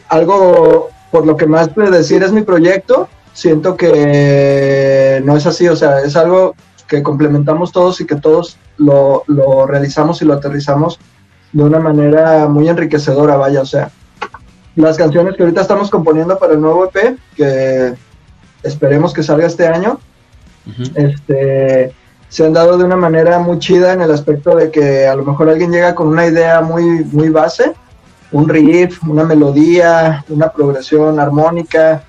algo 0.08 0.90
por 1.10 1.26
lo 1.26 1.36
que 1.36 1.46
más 1.46 1.74
de 1.74 1.90
decir 1.90 2.22
es 2.22 2.30
mi 2.30 2.42
proyecto, 2.42 3.08
siento 3.32 3.76
que 3.76 5.20
no 5.24 5.36
es 5.36 5.44
así, 5.44 5.66
o 5.68 5.74
sea, 5.74 6.00
es 6.00 6.14
algo 6.14 6.54
que 6.88 7.02
complementamos 7.02 7.72
todos 7.72 8.00
y 8.00 8.06
que 8.06 8.16
todos 8.16 8.58
lo, 8.78 9.24
lo, 9.26 9.66
realizamos 9.66 10.20
y 10.22 10.24
lo 10.24 10.34
aterrizamos 10.34 10.98
de 11.52 11.62
una 11.62 11.78
manera 11.78 12.46
muy 12.48 12.68
enriquecedora, 12.68 13.36
vaya, 13.36 13.62
o 13.62 13.66
sea, 13.66 13.90
las 14.76 14.96
canciones 14.96 15.36
que 15.36 15.42
ahorita 15.44 15.60
estamos 15.60 15.90
componiendo 15.90 16.38
para 16.38 16.54
el 16.54 16.60
nuevo 16.60 16.84
EP, 16.86 17.16
que 17.36 17.94
esperemos 18.62 19.12
que 19.12 19.22
salga 19.22 19.46
este 19.46 19.66
año, 19.68 20.00
uh 20.66 20.70
-huh. 20.70 20.92
este, 20.96 21.94
se 22.28 22.44
han 22.44 22.52
dado 22.52 22.76
de 22.76 22.84
una 22.84 22.96
manera 22.96 23.38
muy 23.38 23.60
chida 23.60 23.92
en 23.92 24.02
el 24.02 24.10
aspecto 24.10 24.56
de 24.56 24.72
que 24.72 25.06
a 25.06 25.14
lo 25.14 25.24
mejor 25.24 25.48
alguien 25.48 25.70
llega 25.70 25.94
con 25.94 26.08
una 26.08 26.26
idea 26.26 26.60
muy, 26.60 27.04
muy 27.04 27.28
base, 27.28 27.74
un 28.32 28.48
riff, 28.48 29.00
una 29.04 29.22
melodía, 29.22 30.24
una 30.28 30.50
progresión 30.50 31.20
armónica, 31.20 32.02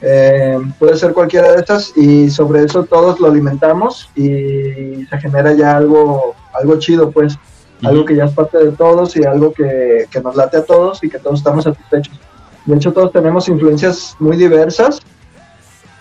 eh, 0.00 0.58
puede 0.78 0.96
ser 0.96 1.12
cualquiera 1.12 1.52
de 1.52 1.60
estas 1.60 1.96
y 1.96 2.30
sobre 2.30 2.64
eso 2.64 2.84
todos 2.84 3.18
lo 3.18 3.28
alimentamos 3.28 4.10
y 4.14 5.06
se 5.06 5.18
genera 5.20 5.52
ya 5.54 5.76
algo, 5.76 6.34
algo 6.52 6.78
chido, 6.78 7.10
pues, 7.10 7.38
algo 7.82 8.04
que 8.04 8.16
ya 8.16 8.24
es 8.24 8.32
parte 8.32 8.58
de 8.58 8.72
todos 8.72 9.16
y 9.16 9.24
algo 9.24 9.52
que, 9.52 10.06
que 10.10 10.20
nos 10.20 10.36
late 10.36 10.58
a 10.58 10.64
todos 10.64 11.02
y 11.02 11.08
que 11.08 11.18
todos 11.18 11.38
estamos 11.38 11.64
satisfechos. 11.64 12.18
De 12.64 12.76
hecho, 12.76 12.92
todos 12.92 13.12
tenemos 13.12 13.48
influencias 13.48 14.16
muy 14.18 14.36
diversas 14.36 15.00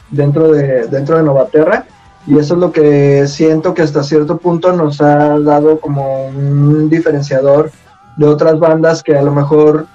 dentro 0.10 0.52
de, 0.52 0.88
dentro 0.88 1.18
de 1.18 1.24
Novaterra 1.24 1.86
y 2.28 2.38
eso 2.40 2.56
es 2.56 2.60
lo 2.60 2.72
que 2.72 3.28
siento 3.28 3.74
que 3.74 3.84
hasta 3.84 4.04
cierto 4.04 4.38
punto 4.38 4.74
nos 4.74 5.00
ha 5.00 5.40
dado 5.40 5.80
como 5.80 6.28
un 6.28 6.90
diferenciador 6.90 7.72
de 8.18 8.28
otras 8.28 8.58
bandas 8.60 9.04
que 9.04 9.16
a 9.16 9.22
lo 9.22 9.32
mejor 9.32 9.86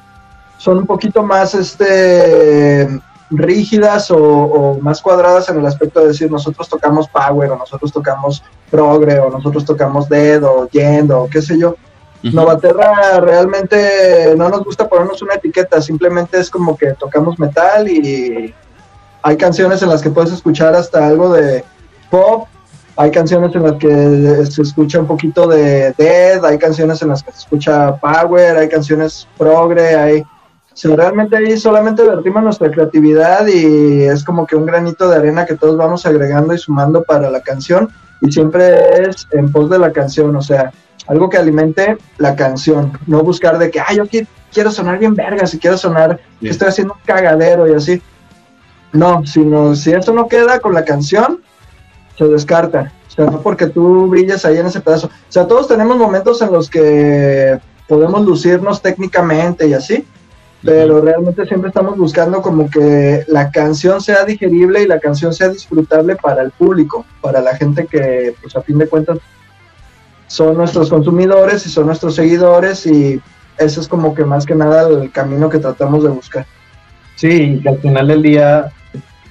son 0.58 0.78
un 0.78 0.86
poquito 0.86 1.22
más 1.22 1.54
este 1.54 3.00
rígidas 3.30 4.10
o, 4.10 4.78
más 4.80 5.00
cuadradas 5.00 5.48
en 5.48 5.58
el 5.58 5.66
aspecto 5.66 6.00
de 6.00 6.08
decir 6.08 6.30
nosotros 6.30 6.68
tocamos 6.68 7.08
power 7.08 7.50
o 7.50 7.56
nosotros 7.56 7.92
tocamos 7.92 8.42
progre 8.70 9.18
o 9.18 9.30
nosotros 9.30 9.64
tocamos 9.64 10.08
dead 10.08 10.42
o 10.44 10.68
yendo 10.68 11.22
o 11.22 11.28
qué 11.28 11.40
sé 11.40 11.58
yo. 11.58 11.76
Novaterra 12.22 13.18
realmente 13.20 14.34
no 14.36 14.50
nos 14.50 14.62
gusta 14.62 14.86
ponernos 14.86 15.22
una 15.22 15.34
etiqueta, 15.34 15.80
simplemente 15.80 16.38
es 16.38 16.50
como 16.50 16.76
que 16.76 16.92
tocamos 16.92 17.38
metal 17.38 17.88
y 17.88 18.54
hay 19.22 19.36
canciones 19.36 19.80
en 19.82 19.88
las 19.88 20.02
que 20.02 20.10
puedes 20.10 20.32
escuchar 20.32 20.74
hasta 20.74 21.06
algo 21.06 21.32
de 21.32 21.64
pop, 22.10 22.46
hay 22.96 23.10
canciones 23.10 23.54
en 23.54 23.62
las 23.62 23.74
que 23.74 24.46
se 24.46 24.60
escucha 24.60 25.00
un 25.00 25.06
poquito 25.06 25.46
de 25.46 25.94
dead, 25.96 26.44
hay 26.44 26.58
canciones 26.58 27.00
en 27.00 27.08
las 27.08 27.22
que 27.22 27.32
se 27.32 27.38
escucha 27.38 27.96
power, 27.96 28.58
hay 28.58 28.68
canciones 28.68 29.26
progre, 29.38 29.94
hay 29.94 30.22
realmente 30.88 31.36
ahí 31.36 31.56
solamente 31.58 32.02
vertimos 32.02 32.42
nuestra 32.42 32.70
creatividad 32.70 33.46
y 33.46 34.02
es 34.04 34.24
como 34.24 34.46
que 34.46 34.56
un 34.56 34.66
granito 34.66 35.08
de 35.08 35.16
arena 35.16 35.46
que 35.46 35.56
todos 35.56 35.76
vamos 35.76 36.06
agregando 36.06 36.54
y 36.54 36.58
sumando 36.58 37.02
para 37.02 37.30
la 37.30 37.40
canción 37.40 37.90
y 38.20 38.32
siempre 38.32 39.02
es 39.02 39.26
en 39.32 39.50
pos 39.50 39.70
de 39.70 39.78
la 39.78 39.92
canción, 39.92 40.34
o 40.36 40.42
sea, 40.42 40.72
algo 41.06 41.28
que 41.28 41.38
alimente 41.38 41.98
la 42.18 42.36
canción, 42.36 42.92
no 43.06 43.22
buscar 43.22 43.58
de 43.58 43.70
que, 43.70 43.80
ay, 43.80 43.96
yo 43.96 44.04
quiero 44.52 44.70
sonar 44.70 44.98
bien 44.98 45.14
vergas 45.14 45.52
y 45.54 45.58
quiero 45.58 45.76
sonar 45.76 46.20
que 46.40 46.48
estoy 46.48 46.68
haciendo 46.68 46.94
un 46.94 47.00
cagadero 47.04 47.68
y 47.68 47.74
así. 47.74 48.02
No, 48.92 49.24
sino 49.24 49.74
si 49.74 49.92
eso 49.92 50.12
no 50.12 50.28
queda 50.28 50.60
con 50.60 50.74
la 50.74 50.84
canción, 50.84 51.40
se 52.16 52.24
descarta. 52.24 52.92
O 53.08 53.10
sea, 53.10 53.24
no 53.26 53.40
porque 53.40 53.66
tú 53.66 54.06
brilles 54.08 54.44
ahí 54.44 54.58
en 54.58 54.66
ese 54.66 54.80
pedazo. 54.80 55.08
O 55.08 55.32
sea, 55.32 55.46
todos 55.46 55.68
tenemos 55.68 55.96
momentos 55.96 56.42
en 56.42 56.52
los 56.52 56.68
que 56.68 57.58
podemos 57.88 58.24
lucirnos 58.24 58.82
técnicamente 58.82 59.66
y 59.66 59.74
así, 59.74 60.06
pero 60.62 61.00
realmente 61.00 61.46
siempre 61.46 61.68
estamos 61.68 61.96
buscando 61.96 62.42
como 62.42 62.68
que 62.68 63.24
la 63.28 63.50
canción 63.50 64.00
sea 64.00 64.24
digerible 64.24 64.82
y 64.82 64.86
la 64.86 65.00
canción 65.00 65.32
sea 65.32 65.48
disfrutable 65.48 66.16
para 66.16 66.42
el 66.42 66.50
público, 66.50 67.06
para 67.20 67.40
la 67.40 67.56
gente 67.56 67.86
que, 67.86 68.34
pues 68.42 68.54
a 68.56 68.62
fin 68.62 68.78
de 68.78 68.88
cuentas, 68.88 69.18
son 70.26 70.56
nuestros 70.56 70.90
consumidores 70.90 71.66
y 71.66 71.70
son 71.70 71.86
nuestros 71.86 72.14
seguidores 72.14 72.86
y 72.86 73.20
eso 73.58 73.80
es 73.80 73.88
como 73.88 74.14
que 74.14 74.24
más 74.24 74.46
que 74.46 74.54
nada 74.54 74.88
el 74.88 75.10
camino 75.10 75.48
que 75.48 75.58
tratamos 75.58 76.02
de 76.02 76.10
buscar. 76.10 76.46
Sí, 77.16 77.60
y 77.62 77.68
al 77.68 77.78
final 77.78 78.08
del 78.08 78.22
día 78.22 78.72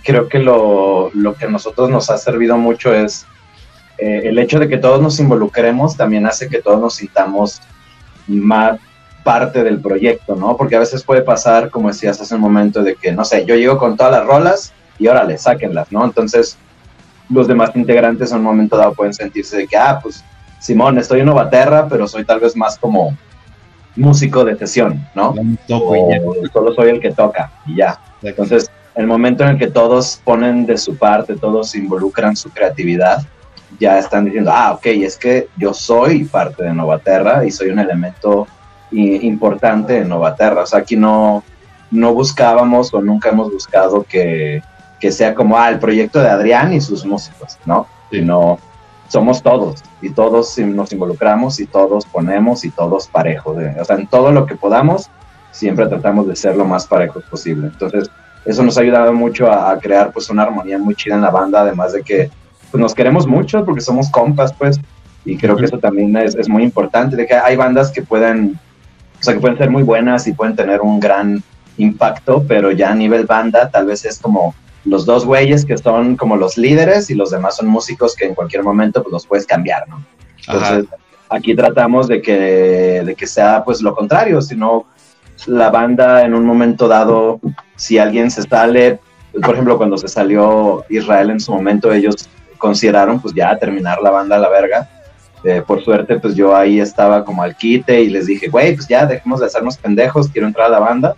creo 0.04 0.28
que 0.28 0.40
lo, 0.40 1.12
lo 1.14 1.36
que 1.36 1.46
a 1.46 1.50
nosotros 1.50 1.90
nos 1.90 2.10
ha 2.10 2.18
servido 2.18 2.58
mucho 2.58 2.94
es 2.94 3.26
eh, 4.00 4.22
el 4.26 4.40
hecho 4.40 4.60
de 4.60 4.68
que 4.68 4.78
todos 4.78 5.02
nos 5.02 5.20
involucremos 5.20 5.96
también 5.96 6.26
hace 6.26 6.48
que 6.48 6.62
todos 6.62 6.80
nos 6.80 6.96
sintamos 6.96 7.62
más 8.28 8.80
parte 9.30 9.64
del 9.64 9.80
proyecto, 9.80 10.36
¿no? 10.36 10.58
Porque 10.58 10.76
a 10.76 10.80
veces 10.80 11.04
puede 11.04 11.22
pasar, 11.22 11.70
como 11.70 11.90
decías 11.90 12.20
hace 12.20 12.34
un 12.34 12.42
momento, 12.42 12.82
de 12.82 12.96
que, 12.96 13.12
no 13.12 13.24
sé, 13.24 13.46
yo 13.46 13.54
llego 13.54 13.78
con 13.78 13.96
todas 13.96 14.12
las 14.12 14.26
rolas 14.26 14.74
y 14.98 15.08
órale, 15.08 15.38
sáquenlas, 15.38 15.92
¿no? 15.92 16.04
Entonces, 16.04 16.58
los 17.30 17.48
demás 17.48 17.70
integrantes 17.76 18.32
en 18.32 18.40
un 18.40 18.46
momento 18.46 18.76
dado 18.76 18.96
pueden 18.96 19.14
sentirse 19.14 19.56
de 19.56 19.68
que, 19.68 19.78
ah, 19.78 20.00
pues, 20.02 20.24
Simón, 20.60 20.98
estoy 20.98 21.20
en 21.20 21.28
Novaterra, 21.28 21.88
pero 21.88 22.08
soy 22.08 22.26
tal 22.26 22.40
vez 22.40 22.56
más 22.56 22.80
como 22.80 23.16
músico 23.96 24.44
de 24.44 24.58
sesión, 24.58 25.08
¿no? 25.14 25.36
Toco 25.68 25.96
y 25.96 26.50
solo 26.52 26.74
soy 26.74 26.90
el 26.90 27.00
que 27.00 27.12
toca 27.12 27.52
y 27.68 27.76
ya. 27.76 28.00
Entonces, 28.24 28.72
el 28.96 29.06
momento 29.06 29.44
en 29.44 29.50
el 29.52 29.58
que 29.60 29.68
todos 29.68 30.20
ponen 30.24 30.66
de 30.66 30.80
su 30.80 30.98
parte, 30.98 31.36
todos 31.36 31.76
involucran 31.76 32.36
su 32.36 32.50
creatividad, 32.50 33.22
ya 33.80 34.00
están 34.00 34.26
diciendo, 34.26 34.50
ah, 34.52 34.72
ok, 34.72 34.88
es 34.88 35.18
que 35.18 35.50
yo 35.56 35.72
soy 35.72 36.24
parte 36.24 36.64
de 36.64 36.74
Novaterra 36.74 37.46
y 37.46 37.52
soy 37.52 37.70
un 37.70 37.78
elemento 37.78 38.48
importante 38.92 39.98
en 39.98 40.10
Novaterra. 40.10 40.64
O 40.64 40.66
sea, 40.66 40.80
aquí 40.80 40.96
no, 40.96 41.44
no 41.92 42.14
buscábamos 42.14 42.94
o 42.94 43.02
nunca 43.02 43.30
hemos 43.30 43.52
buscado 43.52 44.04
que, 44.04 44.62
sea 45.12 45.34
como 45.34 45.58
ah, 45.58 45.70
el 45.70 45.80
proyecto 45.80 46.20
de 46.20 46.30
Adrián 46.30 46.74
y 46.74 46.82
sus 46.82 47.06
músicos, 47.06 47.58
¿no? 47.66 47.88
Sino 48.12 48.60
somos 49.08 49.42
todos 49.42 49.84
y 50.02 50.12
todos 50.12 50.58
nos 50.60 50.92
involucramos 50.92 51.60
y 51.60 51.66
todos 51.66 52.06
ponemos 52.06 52.64
y 52.64 52.70
todos 52.70 53.08
parejos. 53.08 53.58
O 53.80 53.86
sea, 53.86 53.96
en 53.96 54.08
todo 54.08 54.32
lo 54.32 54.46
que 54.46 54.56
podamos, 54.56 55.10
siempre 55.52 55.88
tratamos 55.88 56.28
de 56.28 56.36
ser 56.36 56.56
lo 56.56 56.66
más 56.66 56.86
parejos 56.86 57.24
posible. 57.24 57.68
Entonces, 57.68 58.10
eso 58.46 58.64
nos 58.64 58.78
ha 58.78 58.82
ayudado 58.82 59.14
mucho 59.14 59.52
a, 59.52 59.78
crear 59.80 60.12
pues 60.12 60.30
una 60.30 60.44
armonía 60.44 60.78
muy 60.78 60.96
chida 60.96 61.16
en 61.16 61.22
la 61.22 61.32
banda, 61.32 61.62
además 61.62 61.94
de 61.94 62.04
que 62.04 62.30
pues, 62.72 62.80
nos 62.80 62.94
queremos 62.94 63.26
mucho 63.26 63.66
porque 63.66 63.82
somos 63.82 64.10
compas, 64.10 64.54
pues, 64.54 64.80
y 65.26 65.38
creo 65.38 65.56
que 65.56 65.66
eso 65.66 65.78
también 65.78 66.16
es, 66.18 66.36
es 66.36 66.48
muy 66.48 66.64
importante, 66.64 67.16
de 67.16 67.26
que 67.26 67.36
hay 67.36 67.56
bandas 67.56 67.92
que 67.92 68.02
pueden 68.02 68.58
o 69.20 69.24
sea, 69.24 69.34
que 69.34 69.40
pueden 69.40 69.58
ser 69.58 69.70
muy 69.70 69.84
buenas 69.84 70.28
y 70.28 70.34
pueden 70.34 70.56
tener 70.56 70.82
un 70.82 71.00
gran 71.00 71.44
impacto, 71.78 72.44
pero 72.48 72.72
ya 72.72 72.92
a 72.92 72.96
nivel 72.96 73.26
banda 73.26 73.70
tal 73.70 73.86
vez 73.88 74.06
es 74.06 74.20
como 74.20 74.56
los 74.86 75.06
dos 75.06 75.26
güeyes 75.26 75.66
que 75.66 75.78
son 75.78 76.16
como 76.16 76.38
los 76.38 76.58
líderes 76.58 77.10
y 77.10 77.16
los 77.16 77.32
demás 77.32 77.58
son 77.58 77.68
músicos 77.68 78.16
que 78.16 78.26
en 78.26 78.36
cualquier 78.36 78.64
momento 78.64 79.04
pues 79.04 79.12
los 79.12 79.28
puedes 79.28 79.46
cambiar, 79.46 79.88
¿no? 79.88 80.04
Entonces, 80.48 80.86
aquí 81.30 81.56
tratamos 81.56 82.08
de 82.08 82.22
que, 82.22 83.04
de 83.06 83.16
que 83.16 83.28
sea 83.28 83.64
pues 83.64 83.82
lo 83.82 83.94
contrario, 83.94 84.42
sino 84.42 84.86
la 85.48 85.70
banda 85.70 86.24
en 86.24 86.34
un 86.34 86.46
momento 86.46 86.88
dado, 86.88 87.40
si 87.76 87.98
alguien 87.98 88.32
se 88.32 88.44
sale, 88.44 89.00
por 89.42 89.54
ejemplo, 89.54 89.78
cuando 89.78 89.98
se 89.98 90.08
salió 90.08 90.86
Israel 90.90 91.30
en 91.30 91.40
su 91.40 91.54
momento, 91.54 91.92
ellos 91.94 92.30
consideraron 92.58 93.22
pues 93.22 93.34
ya 93.34 93.58
terminar 93.58 94.02
la 94.02 94.12
banda 94.12 94.38
a 94.38 94.40
la 94.40 94.50
verga 94.50 94.90
eh, 95.44 95.64
por 95.66 95.84
suerte, 95.84 96.20
pues 96.20 96.36
yo 96.36 96.56
ahí 96.56 96.80
estaba 96.80 97.24
como 97.24 97.44
al 97.44 97.56
quite 97.56 98.02
y 98.02 98.10
les 98.10 98.28
dije, 98.28 98.48
güey, 98.48 98.76
pues 98.76 98.88
ya 98.88 99.06
dejemos 99.06 99.40
de 99.40 99.46
hacernos 99.46 99.78
pendejos, 99.78 100.28
quiero 100.28 100.48
entrar 100.48 100.68
a 100.68 100.70
la 100.70 100.80
banda. 100.80 101.16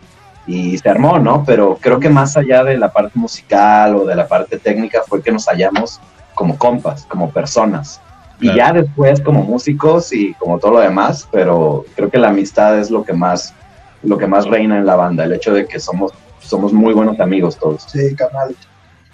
Y 0.47 0.77
se 0.79 0.89
armó, 0.89 1.19
¿no? 1.19 1.43
Pero 1.45 1.77
creo 1.79 1.99
que 1.99 2.09
más 2.09 2.35
allá 2.35 2.63
de 2.63 2.75
la 2.77 2.91
parte 2.91 3.17
musical 3.17 3.95
o 3.95 4.05
de 4.05 4.15
la 4.15 4.27
parte 4.27 4.57
técnica 4.57 5.01
fue 5.07 5.21
que 5.21 5.31
nos 5.31 5.45
hallamos 5.45 5.99
como 6.33 6.57
compas, 6.57 7.05
como 7.05 7.29
personas. 7.29 8.01
Y 8.39 8.55
ya 8.55 8.73
después 8.73 9.21
como 9.21 9.43
músicos 9.43 10.11
y 10.11 10.33
como 10.33 10.57
todo 10.57 10.71
lo 10.71 10.79
demás, 10.79 11.27
pero 11.31 11.85
creo 11.95 12.09
que 12.09 12.17
la 12.17 12.29
amistad 12.29 12.79
es 12.79 12.89
lo 12.89 13.03
que 13.03 13.13
más, 13.13 13.53
lo 14.01 14.17
que 14.17 14.25
más 14.25 14.47
reina 14.47 14.79
en 14.79 14.85
la 14.87 14.95
banda, 14.95 15.25
el 15.25 15.33
hecho 15.33 15.53
de 15.53 15.67
que 15.67 15.79
somos, 15.79 16.11
somos 16.39 16.73
muy 16.73 16.95
buenos 16.95 17.19
amigos 17.19 17.57
todos. 17.57 17.83
Sí, 17.83 18.15
canal. 18.15 18.55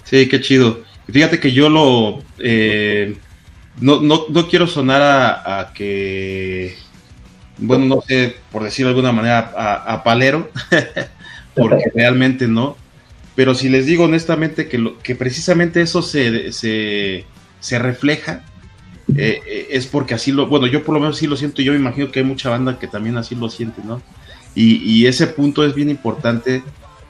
Sí, 0.06 0.30
qué 0.30 0.40
chido. 0.40 0.80
Fíjate 1.12 1.42
que 1.42 1.52
yo 1.52 1.68
lo, 1.68 2.20
eh, 2.40 3.18
no, 3.80 4.02
no, 4.02 4.26
no 4.30 4.48
quiero 4.48 4.68
sonar 4.68 5.02
a, 5.02 5.72
que, 5.74 6.76
bueno, 7.58 7.86
no 7.86 8.02
sé, 8.02 8.36
por 8.52 8.64
decirlo 8.64 8.90
de 8.90 8.96
alguna 8.96 9.12
manera, 9.12 9.52
a, 9.86 10.04
palero, 10.04 10.50
porque 11.56 11.84
realmente 11.96 12.48
no. 12.48 12.76
Pero 13.36 13.54
si 13.54 13.70
les 13.70 13.86
digo 13.86 14.06
honestamente 14.06 14.68
que, 14.68 14.80
lo, 14.80 14.98
que 15.00 15.16
precisamente 15.16 15.82
eso 15.82 16.02
se, 16.02 16.52
se, 16.52 17.26
se 17.60 17.80
refleja, 17.80 18.44
eh, 19.16 19.42
eh, 19.46 19.68
es 19.72 19.86
porque 19.86 20.16
así 20.16 20.32
lo, 20.32 20.48
bueno, 20.48 20.66
yo 20.66 20.84
por 20.84 20.96
lo 20.96 21.00
menos 21.00 21.18
sí 21.18 21.28
lo 21.28 21.38
siento, 21.38 21.62
yo 21.62 21.72
me 21.72 21.78
imagino 21.78 22.12
que 22.12 22.20
hay 22.20 22.26
mucha 22.26 22.50
banda 22.50 22.80
que 22.80 22.88
también 22.88 23.16
así 23.18 23.36
lo 23.36 23.50
siente, 23.50 23.82
¿no? 23.86 24.02
Y, 24.56 24.78
y 24.78 25.06
ese 25.06 25.28
punto 25.28 25.64
es 25.64 25.76
bien 25.76 25.92
importante, 25.92 26.64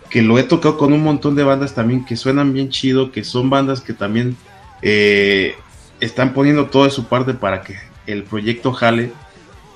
que 0.10 0.22
lo 0.22 0.38
he 0.38 0.44
tocado 0.44 0.78
con 0.78 0.94
un 0.94 1.02
montón 1.02 1.36
de 1.36 1.44
bandas 1.44 1.74
también 1.74 2.06
que 2.06 2.18
suenan 2.18 2.54
bien 2.54 2.70
chido, 2.70 3.12
que 3.12 3.24
son 3.24 3.50
bandas 3.50 3.82
que 3.82 3.94
también 3.94 4.36
eh, 4.82 5.56
están 6.00 6.34
poniendo 6.34 6.68
todo 6.68 6.86
de 6.86 6.92
su 6.92 7.06
parte 7.06 7.34
para 7.34 7.62
que 7.62 7.76
el 8.06 8.24
proyecto 8.24 8.72
jale. 8.74 9.12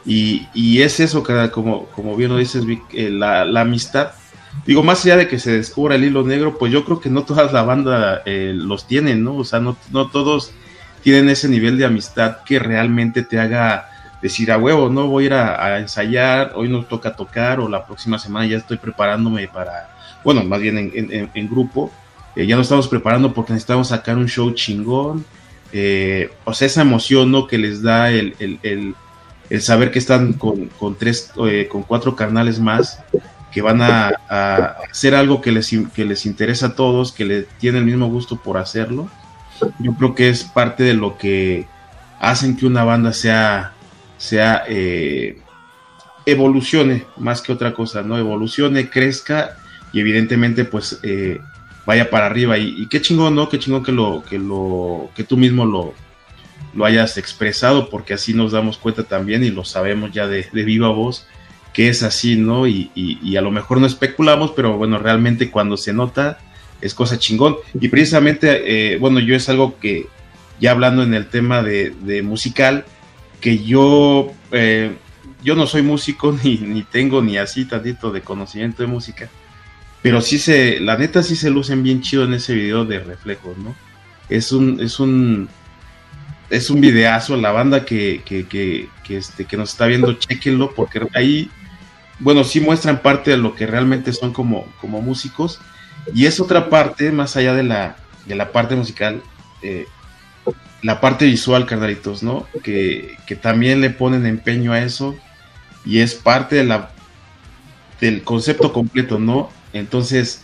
Y, 0.05 0.81
es 0.81 0.99
eso, 0.99 1.23
que 1.23 1.51
como, 1.51 1.85
como 1.87 2.15
bien 2.15 2.31
lo 2.31 2.37
dices, 2.37 2.63
eh, 2.93 3.09
la, 3.09 3.61
amistad. 3.61 4.11
Digo, 4.65 4.83
más 4.83 5.05
allá 5.05 5.17
de 5.17 5.27
que 5.27 5.39
se 5.39 5.51
descubra 5.51 5.95
el 5.95 6.03
hilo 6.03 6.23
negro, 6.23 6.57
pues 6.57 6.71
yo 6.71 6.83
creo 6.83 6.99
que 6.99 7.09
no 7.09 7.23
toda 7.23 7.51
la 7.51 7.63
banda 7.63 8.21
eh, 8.25 8.51
los 8.55 8.87
tienen, 8.87 9.23
¿no? 9.23 9.37
O 9.37 9.43
sea, 9.43 9.59
no, 9.59 9.77
no 9.91 10.09
todos 10.09 10.51
tienen 11.03 11.29
ese 11.29 11.47
nivel 11.47 11.77
de 11.77 11.85
amistad 11.85 12.37
que 12.45 12.59
realmente 12.59 13.23
te 13.23 13.39
haga 13.39 13.91
decir 14.21 14.51
a 14.51 14.57
huevo, 14.57 14.89
no 14.89 15.07
voy 15.07 15.23
a 15.23 15.27
ir 15.27 15.33
a, 15.33 15.79
ensayar, 15.79 16.53
hoy 16.55 16.69
no 16.69 16.83
toca 16.83 17.15
tocar 17.15 17.59
o 17.59 17.67
la 17.67 17.85
próxima 17.85 18.19
semana 18.19 18.45
ya 18.45 18.57
estoy 18.57 18.77
preparándome 18.77 19.47
para, 19.47 19.89
bueno, 20.23 20.43
más 20.43 20.59
bien 20.61 20.77
en, 20.77 21.31
en, 21.33 21.49
grupo, 21.49 21.91
eh, 22.35 22.45
ya 22.45 22.55
nos 22.55 22.65
estamos 22.65 22.87
preparando 22.87 23.33
porque 23.33 23.53
necesitamos 23.53 23.87
sacar 23.87 24.17
un 24.17 24.27
show 24.27 24.51
chingón, 24.51 25.25
eh, 25.73 26.29
o 26.45 26.53
sea, 26.53 26.67
esa 26.67 26.81
emoción 26.81 27.31
¿no? 27.31 27.47
que 27.47 27.57
les 27.57 27.81
da 27.81 28.11
el, 28.11 28.35
el 29.51 29.61
saber 29.61 29.91
que 29.91 29.99
están 29.99 30.31
con, 30.31 30.67
con 30.67 30.95
tres, 30.95 31.33
eh, 31.45 31.67
con 31.69 31.83
cuatro 31.83 32.15
carnales 32.15 32.61
más, 32.61 33.03
que 33.51 33.61
van 33.61 33.81
a, 33.81 34.07
hacer 34.89 35.13
algo 35.13 35.41
que 35.41 35.51
les, 35.51 35.69
que 35.93 36.05
les 36.05 36.25
interesa 36.25 36.67
a 36.67 36.75
todos, 36.75 37.11
que 37.11 37.25
le 37.25 37.41
tienen 37.59 37.81
el 37.81 37.85
mismo 37.85 38.07
gusto 38.07 38.37
por 38.37 38.57
hacerlo. 38.57 39.09
Yo 39.79 39.93
creo 39.95 40.15
que 40.15 40.29
es 40.29 40.45
parte 40.45 40.83
de 40.83 40.93
lo 40.93 41.17
que 41.17 41.67
hacen 42.21 42.55
que 42.55 42.65
una 42.65 42.85
banda 42.85 43.11
sea, 43.11 43.73
sea 44.17 44.63
eh, 44.69 45.37
evolucione 46.25 47.03
más 47.17 47.41
que 47.41 47.51
otra 47.51 47.73
cosa, 47.73 48.03
¿no? 48.03 48.17
Evolucione, 48.17 48.89
crezca 48.89 49.57
y 49.91 49.99
evidentemente 49.99 50.63
pues 50.63 50.97
eh, 51.03 51.41
vaya 51.85 52.09
para 52.09 52.25
arriba. 52.25 52.57
Y, 52.57 52.87
qué 52.87 53.01
chingón, 53.01 53.35
¿no? 53.35 53.49
Qué 53.49 53.59
chingón 53.59 53.83
que 53.83 53.91
lo, 53.91 54.23
que 54.27 54.39
lo, 54.39 55.09
que 55.15 55.23
tú 55.23 55.37
mismo 55.37 55.65
lo, 55.65 55.93
lo 56.73 56.85
hayas 56.85 57.17
expresado, 57.17 57.89
porque 57.89 58.13
así 58.13 58.33
nos 58.33 58.51
damos 58.51 58.77
cuenta 58.77 59.03
también 59.03 59.43
y 59.43 59.49
lo 59.49 59.63
sabemos 59.63 60.11
ya 60.11 60.27
de, 60.27 60.47
viva 60.51 60.89
voz 60.89 61.27
que 61.73 61.87
es 61.87 62.03
así, 62.03 62.35
¿no? 62.35 62.67
Y, 62.67 62.91
y, 62.95 63.37
a 63.37 63.41
lo 63.41 63.49
mejor 63.49 63.79
no 63.79 63.87
especulamos, 63.87 64.51
pero 64.51 64.77
bueno, 64.77 64.97
realmente 64.97 65.49
cuando 65.49 65.77
se 65.77 65.93
nota 65.93 66.37
es 66.81 66.93
cosa 66.93 67.17
chingón. 67.17 67.55
Y 67.79 67.87
precisamente, 67.87 68.93
eh, 68.93 68.97
bueno, 68.97 69.21
yo 69.21 69.35
es 69.35 69.47
algo 69.47 69.79
que, 69.79 70.07
ya 70.59 70.71
hablando 70.71 71.01
en 71.01 71.13
el 71.13 71.27
tema 71.27 71.63
de, 71.63 71.91
de 72.01 72.23
musical, 72.23 72.83
que 73.39 73.59
yo, 73.63 74.33
eh, 74.51 74.95
yo 75.43 75.55
no 75.55 75.65
soy 75.65 75.81
músico 75.81 76.37
ni, 76.43 76.57
ni 76.57 76.83
tengo 76.83 77.21
ni 77.21 77.37
así 77.37 77.63
tantito 77.65 78.11
de 78.11 78.21
conocimiento 78.21 78.83
de 78.83 78.87
música, 78.87 79.29
pero 80.01 80.21
sí 80.21 80.39
se, 80.39 80.79
la 80.79 80.97
neta 80.97 81.21
sí 81.23 81.35
se 81.35 81.49
lucen 81.49 81.83
bien 81.83 82.01
chido 82.01 82.23
en 82.23 82.33
ese 82.33 82.53
video 82.53 82.85
de 82.85 82.99
reflejos, 82.99 83.57
¿no? 83.57 83.75
Es 84.29 84.51
un, 84.51 84.79
es 84.81 84.99
un, 84.99 85.47
es 86.49 86.69
un 86.69 86.81
videazo, 86.81 87.37
la 87.37 87.51
banda 87.51 87.85
que, 87.85 88.21
que, 88.25 88.47
que, 88.47 88.89
que, 89.03 89.17
este, 89.17 89.45
que 89.45 89.57
nos 89.57 89.71
está 89.71 89.85
viendo, 89.85 90.13
chequenlo, 90.13 90.73
porque 90.73 91.01
ahí, 91.13 91.49
bueno, 92.19 92.43
sí 92.43 92.59
muestran 92.59 93.01
parte 93.01 93.31
de 93.31 93.37
lo 93.37 93.55
que 93.55 93.67
realmente 93.67 94.11
son 94.13 94.33
como, 94.33 94.65
como 94.79 95.01
músicos, 95.01 95.59
y 96.13 96.25
es 96.25 96.39
otra 96.39 96.69
parte, 96.69 97.11
más 97.11 97.37
allá 97.37 97.53
de 97.53 97.63
la, 97.63 97.97
de 98.25 98.35
la 98.35 98.51
parte 98.51 98.75
musical, 98.75 99.21
eh, 99.61 99.85
la 100.81 100.99
parte 100.99 101.25
visual, 101.25 101.67
carnalitos, 101.67 102.23
¿no? 102.23 102.47
Que, 102.63 103.17
que 103.27 103.35
también 103.35 103.81
le 103.81 103.91
ponen 103.91 104.25
empeño 104.25 104.73
a 104.73 104.81
eso, 104.81 105.15
y 105.85 105.99
es 105.99 106.15
parte 106.15 106.55
de 106.55 106.63
la, 106.63 106.91
del 107.99 108.23
concepto 108.23 108.73
completo, 108.73 109.19
¿no? 109.19 109.49
Entonces, 109.73 110.43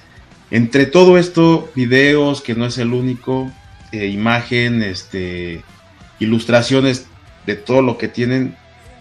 entre 0.51 0.85
todo 0.85 1.17
esto, 1.17 1.69
videos, 1.75 2.41
que 2.41 2.55
no 2.55 2.65
es 2.65 2.77
el 2.77 2.93
único, 2.93 3.51
eh, 3.91 4.07
imagen, 4.07 4.81
este, 4.81 5.63
ilustraciones 6.19 7.07
de 7.45 7.55
todo 7.55 7.81
lo 7.81 7.97
que 7.97 8.07
tienen, 8.07 8.55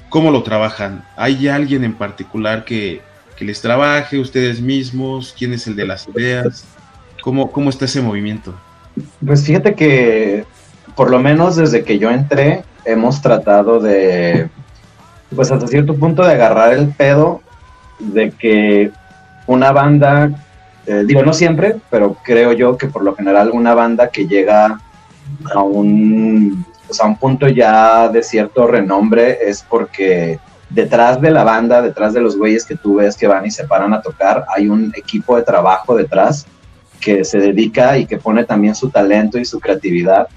¿cómo 0.09 0.31
lo 0.31 0.43
trabajan? 0.43 1.05
¿Hay 1.17 1.49
alguien 1.49 1.85
en 1.85 1.95
particular 1.95 2.65
que, 2.65 3.01
les 3.39 3.61
trabaje, 3.61 4.19
ustedes 4.19 4.63
mismos? 4.63 5.35
¿Quién 5.39 5.53
es 5.53 5.67
el 5.67 5.77
de 5.77 5.87
las 5.87 6.09
ideas? 6.09 6.65
¿Cómo, 7.23 7.53
¿Cómo 7.53 7.69
está 7.69 7.85
ese 7.85 8.01
movimiento? 8.01 8.59
Pues 9.25 9.45
fíjate 9.45 9.75
que, 9.75 10.45
por 10.95 11.11
lo 11.11 11.19
menos 11.19 11.57
desde 11.57 11.85
que 11.85 11.99
yo 11.99 12.11
entré, 12.11 12.65
hemos 12.87 13.21
tratado 13.21 13.79
de, 13.79 14.49
pues 15.35 15.51
hasta 15.53 15.67
cierto 15.67 15.95
punto, 15.95 16.25
de 16.25 16.33
agarrar 16.33 16.73
el 16.73 16.89
pedo 16.89 17.43
de 17.99 18.31
que 18.31 18.91
una 19.47 19.73
banda, 19.73 20.31
eh, 20.87 21.05
digo, 21.07 21.23
no 21.23 21.33
siempre, 21.33 21.77
pero 21.91 22.17
creo 22.23 22.53
yo 22.53 22.77
que 22.77 22.87
por 22.87 23.03
lo 23.03 23.15
general 23.15 23.51
una 23.53 23.75
banda 23.75 24.09
que 24.09 24.27
llega 24.27 24.81
a 25.55 25.63
un, 25.63 26.65
pues, 26.87 27.01
a 27.01 27.07
un 27.07 27.17
punto 27.17 27.49
ya 27.49 28.09
de 28.09 28.23
cierto 28.23 28.67
renombre 28.67 29.39
es 29.43 29.65
porque 29.69 30.39
detrás 30.71 31.21
de 31.21 31.31
la 31.31 31.45
banda, 31.45 31.83
detrás 31.83 32.13
de 32.13 32.21
los 32.21 32.37
güeyes 32.37 32.65
que 32.65 32.77
tú 32.77 32.97
ves 32.97 33.17
que 33.17 33.27
van 33.27 33.47
y 33.47 33.51
se 33.51 33.67
paran 33.67 33.95
a 33.95 34.03
tocar, 34.03 34.45
hay 34.55 34.69
un 34.69 34.93
equipo 34.97 35.37
de 35.37 35.43
trabajo 35.43 35.97
detrás 35.97 36.47
que 37.01 37.25
se 37.25 37.39
dedica 37.39 37.99
y 37.99 38.07
que 38.07 38.17
pone 38.17 38.45
también 38.45 38.75
su 38.75 38.91
talento 38.91 39.39
y 39.39 39.45
su 39.45 39.61
creatividad 39.61 40.29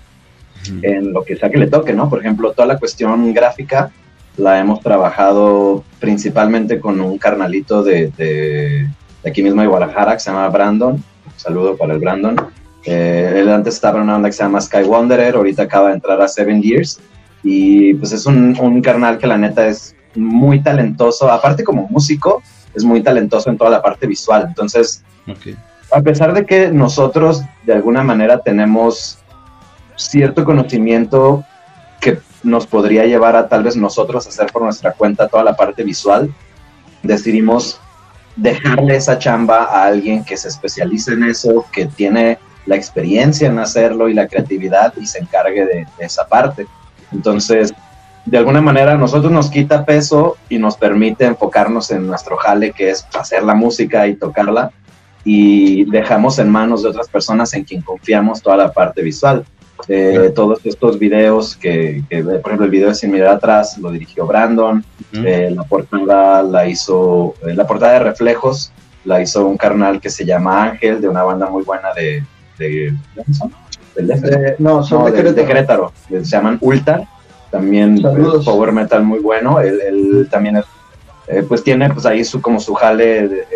en 0.81 1.13
lo 1.13 1.23
que 1.23 1.35
sea 1.35 1.49
que 1.49 1.57
le 1.57 1.67
toque, 1.67 1.93
¿no? 1.93 2.09
Por 2.09 2.19
ejemplo, 2.19 2.51
toda 2.51 2.67
la 2.67 2.77
cuestión 2.77 3.33
gráfica 3.33 3.91
la 4.37 4.59
hemos 4.59 4.81
trabajado 4.81 5.83
principalmente 5.99 6.79
con 6.79 6.99
un 7.01 7.17
carnalito 7.17 7.81
de, 7.81 8.11
de 8.17 8.89
aquí 9.25 9.43
mismo 9.43 9.61
de 9.61 9.67
Guadalajara, 9.67 10.13
que 10.13 10.19
se 10.19 10.31
llama 10.31 10.49
Brandon. 10.49 10.93
Un 10.93 11.33
saludo 11.35 11.77
para 11.77 11.93
el 11.93 11.99
Brandon. 11.99 12.35
Eh, 12.85 13.35
él 13.37 13.49
antes 13.49 13.75
estaba 13.75 13.97
en 13.97 14.03
una 14.03 14.13
banda 14.13 14.29
que 14.29 14.33
se 14.33 14.43
llama 14.43 14.61
Sky 14.61 14.83
Wanderer, 14.83 15.35
ahorita 15.35 15.63
acaba 15.63 15.89
de 15.89 15.95
entrar 15.95 16.21
a 16.21 16.27
Seven 16.27 16.61
Years. 16.61 16.99
Y 17.43 17.93
pues 17.95 18.11
es 18.11 18.25
un, 18.25 18.57
un 18.59 18.81
carnal 18.81 19.17
que 19.17 19.27
la 19.27 19.37
neta 19.37 19.67
es 19.67 19.95
muy 20.15 20.61
talentoso, 20.61 21.31
aparte 21.31 21.63
como 21.63 21.87
músico, 21.89 22.41
es 22.73 22.83
muy 22.83 23.01
talentoso 23.01 23.49
en 23.49 23.57
toda 23.57 23.69
la 23.69 23.81
parte 23.81 24.07
visual. 24.07 24.45
Entonces, 24.47 25.03
a 25.91 26.01
pesar 26.01 26.33
de 26.33 26.45
que 26.45 26.69
nosotros 26.69 27.43
de 27.65 27.73
alguna 27.73 28.03
manera 28.03 28.39
tenemos 28.39 29.19
cierto 29.95 30.45
conocimiento 30.45 31.43
que 31.99 32.19
nos 32.43 32.67
podría 32.67 33.05
llevar 33.05 33.35
a 33.35 33.49
tal 33.49 33.63
vez 33.63 33.75
nosotros 33.75 34.25
hacer 34.27 34.47
por 34.51 34.61
nuestra 34.61 34.93
cuenta 34.93 35.27
toda 35.27 35.43
la 35.43 35.55
parte 35.55 35.83
visual, 35.83 36.33
decidimos 37.03 37.79
dejarle 38.41 38.95
esa 38.95 39.17
chamba 39.19 39.65
a 39.65 39.85
alguien 39.85 40.23
que 40.23 40.37
se 40.37 40.47
especialice 40.47 41.13
en 41.13 41.23
eso, 41.23 41.65
que 41.71 41.85
tiene 41.85 42.39
la 42.65 42.75
experiencia 42.75 43.47
en 43.47 43.59
hacerlo 43.59 44.09
y 44.09 44.13
la 44.13 44.27
creatividad 44.27 44.93
y 44.97 45.05
se 45.05 45.19
encargue 45.19 45.65
de, 45.65 45.87
esa 45.99 46.25
parte. 46.27 46.67
Entonces, 47.11 47.73
de 48.25 48.37
alguna 48.37 48.61
manera, 48.61 48.95
nosotros 48.95 49.31
nos 49.31 49.49
quita 49.49 49.85
peso 49.85 50.37
y 50.49 50.57
nos 50.57 50.77
permite 50.77 51.25
enfocarnos 51.25 51.91
en 51.91 52.05
nuestro 52.07 52.37
jale, 52.37 52.71
que 52.71 52.91
es 52.91 53.05
hacer 53.17 53.43
la 53.43 53.55
música 53.55 54.07
y 54.07 54.15
tocarla, 54.15 54.71
y 55.23 55.85
dejamos 55.85 56.39
en 56.39 56.49
manos 56.49 56.83
de 56.83 56.89
otras 56.89 57.09
personas 57.09 57.53
en 57.53 57.63
quien 57.63 57.81
confiamos 57.81 58.41
toda 58.41 58.57
la 58.57 58.71
parte 58.71 59.01
visual. 59.01 59.45
Eh, 59.91 60.31
todos 60.35 60.63
estos 60.65 60.99
videos 60.99 61.57
que, 61.57 62.03
por 62.11 62.51
ejemplo, 62.51 62.65
el 62.65 62.69
video 62.69 62.89
de 62.89 62.95
Sin 62.95 63.11
Mirar 63.11 63.37
Atrás 63.37 63.75
lo 63.79 63.89
dirigió 63.89 64.27
Brandon, 64.27 64.85
eh, 65.13 65.51
la 65.51 65.63
portada 65.63 66.43
la 66.43 66.67
hizo, 66.67 67.33
eh, 67.41 67.55
la 67.55 67.65
portada 67.65 67.93
de 67.93 67.99
Reflejos 68.01 68.71
la 69.03 69.19
hizo 69.19 69.47
un 69.47 69.57
carnal 69.57 69.99
que 69.99 70.11
se 70.11 70.25
llama 70.25 70.63
Ángel, 70.63 71.01
de 71.01 71.09
una 71.09 71.23
banda 71.23 71.49
muy 71.49 71.63
buena 71.63 71.91
de... 71.95 72.23
de, 72.59 72.93
de 73.95 74.55
no, 74.59 74.83
son 74.83 75.11
de, 75.11 75.45
Querétaro. 75.45 75.91
se 76.07 76.23
llaman 76.23 76.59
Ulta, 76.61 77.07
también 77.49 77.99
power 78.45 78.71
metal 78.71 79.03
muy 79.03 79.19
bueno, 79.19 79.59
él, 79.59 80.27
también 80.29 80.61
pues 81.47 81.63
tiene 81.63 81.89
pues 81.89 82.05
ahí 82.05 82.23
su, 82.23 82.39
como 82.41 82.59
su 82.59 82.75
jale, 82.75 83.47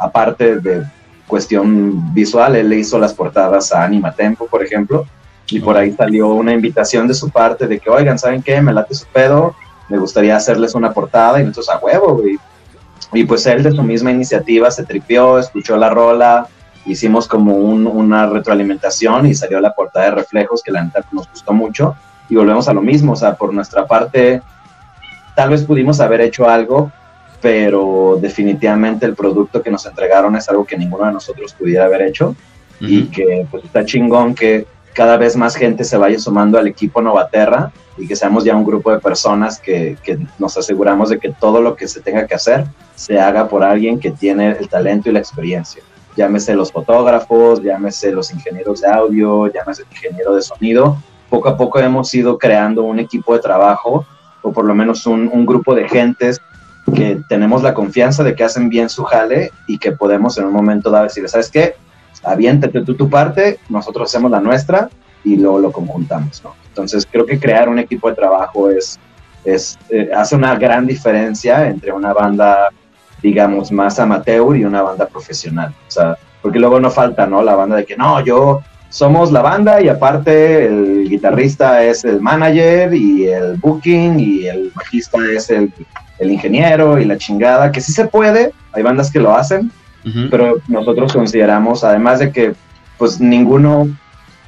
aparte 0.00 0.60
de 0.60 0.84
cuestión 1.26 2.14
visual, 2.14 2.54
él 2.54 2.68
le 2.68 2.78
hizo 2.78 3.00
las 3.00 3.12
portadas 3.12 3.72
a 3.72 3.82
Anima 3.82 4.12
Tempo, 4.12 4.46
por 4.46 4.62
ejemplo, 4.62 5.06
y 5.52 5.60
por 5.60 5.76
ahí 5.76 5.92
salió 5.92 6.28
una 6.28 6.52
invitación 6.52 7.06
de 7.06 7.14
su 7.14 7.30
parte 7.30 7.66
de 7.66 7.78
que, 7.78 7.90
oigan, 7.90 8.18
¿saben 8.18 8.42
qué? 8.42 8.60
Me 8.60 8.72
late 8.72 8.94
su 8.94 9.06
pedo, 9.06 9.54
me 9.88 9.98
gustaría 9.98 10.36
hacerles 10.36 10.74
una 10.74 10.92
portada 10.92 11.40
y 11.40 11.44
nosotros 11.44 11.68
a 11.68 11.78
huevo, 11.78 12.16
güey. 12.16 12.38
Y 13.12 13.24
pues 13.24 13.44
él 13.46 13.62
de 13.62 13.72
su 13.72 13.82
misma 13.82 14.10
iniciativa 14.10 14.70
se 14.70 14.84
tripió, 14.84 15.38
escuchó 15.38 15.76
la 15.76 15.90
rola, 15.90 16.46
hicimos 16.86 17.28
como 17.28 17.54
una 17.54 18.26
retroalimentación 18.26 19.26
y 19.26 19.34
salió 19.34 19.60
la 19.60 19.74
portada 19.74 20.06
de 20.06 20.12
reflejos 20.12 20.62
que 20.62 20.72
la 20.72 20.82
neta 20.82 21.04
nos 21.12 21.28
gustó 21.28 21.52
mucho 21.52 21.94
y 22.28 22.34
volvemos 22.34 22.68
a 22.68 22.72
lo 22.72 22.80
mismo, 22.80 23.12
o 23.12 23.16
sea, 23.16 23.34
por 23.34 23.52
nuestra 23.52 23.86
parte 23.86 24.40
tal 25.34 25.50
vez 25.50 25.64
pudimos 25.64 26.00
haber 26.00 26.22
hecho 26.22 26.48
algo, 26.48 26.90
pero 27.42 28.18
definitivamente 28.20 29.04
el 29.04 29.14
producto 29.14 29.62
que 29.62 29.70
nos 29.70 29.84
entregaron 29.84 30.34
es 30.36 30.48
algo 30.48 30.64
que 30.64 30.78
ninguno 30.78 31.06
de 31.06 31.12
nosotros 31.12 31.52
pudiera 31.52 31.84
haber 31.84 32.02
hecho 32.02 32.34
y 32.80 33.04
que 33.04 33.46
pues 33.50 33.64
está 33.64 33.84
chingón 33.84 34.34
que 34.34 34.66
cada 34.94 35.16
vez 35.16 35.36
más 35.36 35.56
gente 35.56 35.84
se 35.84 35.96
vaya 35.96 36.18
sumando 36.18 36.58
al 36.58 36.66
equipo 36.66 37.00
Novaterra 37.00 37.72
y 37.96 38.06
que 38.06 38.16
seamos 38.16 38.44
ya 38.44 38.56
un 38.56 38.64
grupo 38.64 38.90
de 38.90 38.98
personas 38.98 39.58
que, 39.58 39.96
que, 40.02 40.18
nos 40.38 40.56
aseguramos 40.56 41.10
de 41.10 41.18
que 41.18 41.30
todo 41.30 41.60
lo 41.60 41.76
que 41.76 41.88
se 41.88 42.00
tenga 42.00 42.26
que 42.26 42.34
hacer 42.34 42.64
se 42.94 43.18
haga 43.20 43.48
por 43.48 43.62
alguien 43.62 43.98
que 43.98 44.10
tiene 44.10 44.50
el 44.52 44.68
talento 44.68 45.08
y 45.08 45.12
la 45.12 45.18
experiencia. 45.18 45.82
Llámese 46.16 46.54
los 46.54 46.70
fotógrafos, 46.70 47.62
llámese 47.62 48.12
los 48.12 48.32
ingenieros 48.32 48.82
de 48.82 48.88
audio, 48.88 49.46
llámese 49.46 49.82
el 49.82 49.88
ingeniero 49.92 50.34
de 50.34 50.42
sonido. 50.42 50.96
Poco 51.30 51.48
a 51.48 51.56
poco 51.56 51.78
hemos 51.78 52.12
ido 52.12 52.38
creando 52.38 52.82
un 52.82 52.98
equipo 52.98 53.34
de 53.34 53.40
trabajo 53.40 54.04
o 54.42 54.52
por 54.52 54.64
lo 54.64 54.74
menos 54.74 55.06
un, 55.06 55.30
un 55.32 55.46
grupo 55.46 55.74
de 55.74 55.88
gentes 55.88 56.40
que 56.94 57.20
tenemos 57.28 57.62
la 57.62 57.74
confianza 57.74 58.24
de 58.24 58.34
que 58.34 58.44
hacen 58.44 58.68
bien 58.68 58.88
su 58.88 59.04
jale 59.04 59.52
y 59.66 59.78
que 59.78 59.92
podemos 59.92 60.36
en 60.36 60.44
un 60.44 60.52
momento 60.52 60.90
dado 60.90 61.04
decir, 61.04 61.26
¿sabes 61.28 61.50
qué? 61.50 61.76
Aviéntate 62.24 62.82
tú 62.82 62.94
tu 62.94 63.08
parte, 63.08 63.58
nosotros 63.68 64.10
hacemos 64.10 64.30
la 64.30 64.40
nuestra 64.40 64.88
y 65.24 65.36
luego 65.36 65.58
lo 65.58 65.72
conjuntamos, 65.72 66.42
¿no? 66.44 66.54
Entonces 66.68 67.06
creo 67.10 67.26
que 67.26 67.38
crear 67.38 67.68
un 67.68 67.78
equipo 67.78 68.08
de 68.08 68.14
trabajo 68.14 68.70
es, 68.70 68.98
es 69.44 69.78
eh, 69.90 70.10
hace 70.14 70.36
una 70.36 70.56
gran 70.56 70.86
diferencia 70.86 71.68
entre 71.68 71.92
una 71.92 72.12
banda, 72.12 72.70
digamos, 73.22 73.70
más 73.70 73.98
amateur 73.98 74.56
y 74.56 74.64
una 74.64 74.82
banda 74.82 75.06
profesional. 75.06 75.74
O 75.86 75.90
sea, 75.90 76.16
porque 76.40 76.58
luego 76.58 76.80
no 76.80 76.90
falta, 76.90 77.26
¿no? 77.26 77.42
La 77.42 77.54
banda 77.54 77.76
de 77.76 77.84
que 77.84 77.96
no, 77.96 78.24
yo 78.24 78.62
somos 78.88 79.32
la 79.32 79.42
banda 79.42 79.80
y 79.80 79.88
aparte 79.88 80.66
el 80.66 81.08
guitarrista 81.08 81.82
es 81.82 82.04
el 82.04 82.20
manager 82.20 82.92
y 82.94 83.26
el 83.26 83.56
booking 83.56 84.20
y 84.20 84.46
el 84.46 84.70
bajista 84.74 85.18
es 85.34 85.50
el, 85.50 85.72
el 86.18 86.30
ingeniero 86.30 86.98
y 86.98 87.04
la 87.04 87.16
chingada, 87.16 87.72
que 87.72 87.80
sí 87.80 87.92
se 87.92 88.06
puede, 88.06 88.52
hay 88.72 88.82
bandas 88.82 89.10
que 89.10 89.18
lo 89.18 89.34
hacen, 89.34 89.72
Pero 90.30 90.56
nosotros 90.68 91.12
consideramos, 91.12 91.84
además 91.84 92.18
de 92.18 92.32
que 92.32 92.54
pues 92.98 93.20
ninguno, 93.20 93.88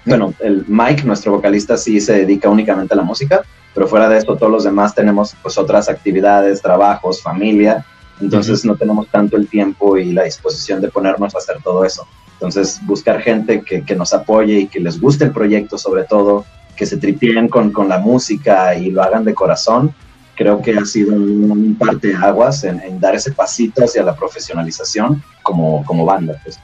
bueno, 0.04 0.34
el 0.40 0.64
Mike, 0.66 1.04
nuestro 1.04 1.32
vocalista, 1.32 1.76
sí 1.76 2.00
se 2.00 2.12
dedica 2.14 2.48
únicamente 2.48 2.94
a 2.94 2.96
la 2.96 3.02
música, 3.02 3.42
pero 3.72 3.86
fuera 3.86 4.08
de 4.08 4.18
esto 4.18 4.36
todos 4.36 4.50
los 4.50 4.64
demás 4.64 4.94
tenemos 4.94 5.34
pues 5.42 5.58
otras 5.58 5.88
actividades, 5.88 6.62
trabajos, 6.62 7.22
familia, 7.22 7.84
entonces 8.20 8.64
no 8.64 8.76
tenemos 8.76 9.08
tanto 9.08 9.36
el 9.36 9.48
tiempo 9.48 9.96
y 9.96 10.12
la 10.12 10.24
disposición 10.24 10.80
de 10.80 10.88
ponernos 10.88 11.34
a 11.34 11.38
hacer 11.38 11.56
todo 11.62 11.84
eso. 11.84 12.06
Entonces 12.34 12.80
buscar 12.84 13.20
gente 13.20 13.62
que, 13.62 13.82
que 13.82 13.96
nos 13.96 14.12
apoye 14.12 14.60
y 14.60 14.66
que 14.66 14.80
les 14.80 15.00
guste 15.00 15.24
el 15.24 15.32
proyecto 15.32 15.78
sobre 15.78 16.04
todo, 16.04 16.44
que 16.76 16.86
se 16.86 16.96
tripien 16.96 17.48
con, 17.48 17.72
con 17.72 17.88
la 17.88 17.98
música 17.98 18.74
y 18.74 18.90
lo 18.90 19.02
hagan 19.02 19.24
de 19.24 19.34
corazón, 19.34 19.94
creo 20.36 20.60
que 20.62 20.76
ha 20.76 20.84
sido 20.84 21.14
un, 21.14 21.50
un 21.50 21.74
parteaguas 21.76 22.64
en, 22.64 22.80
en 22.80 23.00
dar 23.00 23.14
ese 23.14 23.32
pasito 23.32 23.84
hacia 23.84 24.02
la 24.02 24.14
profesionalización 24.16 25.22
como, 25.42 25.84
como 25.84 26.04
banda. 26.04 26.40
Pues. 26.42 26.58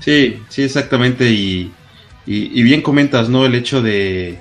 Sí, 0.00 0.42
sí, 0.48 0.62
exactamente. 0.62 1.30
Y, 1.30 1.72
y- 2.26 2.62
bien 2.62 2.82
comentas, 2.82 3.28
¿no? 3.28 3.44
El 3.44 3.54
hecho 3.54 3.82
de, 3.82 4.38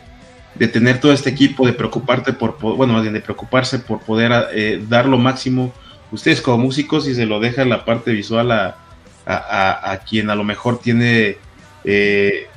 de 0.56 0.68
tener 0.68 1.00
todo 1.00 1.12
este 1.12 1.30
equipo, 1.30 1.66
de 1.66 1.74
preocuparte 1.74 2.34
por, 2.34 2.58
po- 2.58 2.76
bueno, 2.76 3.02
de 3.04 3.22
preocuparse 3.22 3.80
por 3.80 4.00
poder 4.02 4.32
eh, 4.54 4.84
dar 4.88 5.06
lo 5.06 5.18
máximo. 5.18 5.74
Ustedes 6.12 6.42
como 6.42 6.58
músicos 6.60 7.08
y 7.08 7.14
se 7.16 7.26
lo 7.26 7.40
dejan 7.40 7.70
la 7.70 7.86
parte 7.86 8.12
visual 8.12 8.52
a, 8.52 8.78
a, 9.26 9.36
a- 9.36 9.92
a 9.92 9.98
quien 10.00 10.30
a 10.30 10.36
lo 10.36 10.44
mejor 10.44 10.80
tiene 10.80 11.38
eh, 11.84 12.48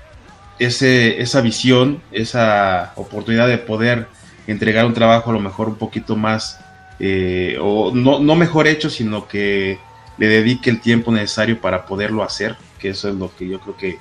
ese, 0.59 1.21
esa 1.21 1.41
visión, 1.41 2.01
esa 2.13 2.93
oportunidad 2.97 3.49
de 3.49 3.59
poder 3.59 4.07
entregar 4.47 4.87
un 4.87 4.95
trabajo 4.95 5.31
a 5.31 5.35
lo 5.35 5.41
mejor 5.41 5.69
un 5.69 5.77
poquito 5.77 6.17
más, 6.17 6.61
eh, 6.99 7.57
o 7.61 7.93
no, 7.95 8.19
no 8.19 8.35
mejor 8.35 8.67
hecho, 8.67 8.91
sino 8.91 9.27
que 9.29 9.79
le 10.19 10.27
dedique 10.27 10.71
el 10.71 10.81
tiempo 10.81 11.13
necesario 11.13 11.61
para 11.61 11.87
poderlo 11.87 12.23
hacer, 12.23 12.57
que 12.79 12.91
eso 12.91 13.09
es 13.09 13.15
lo 13.15 13.35
que 13.35 13.49
yo 13.49 13.61
creo 13.61 13.77
que 13.77 13.99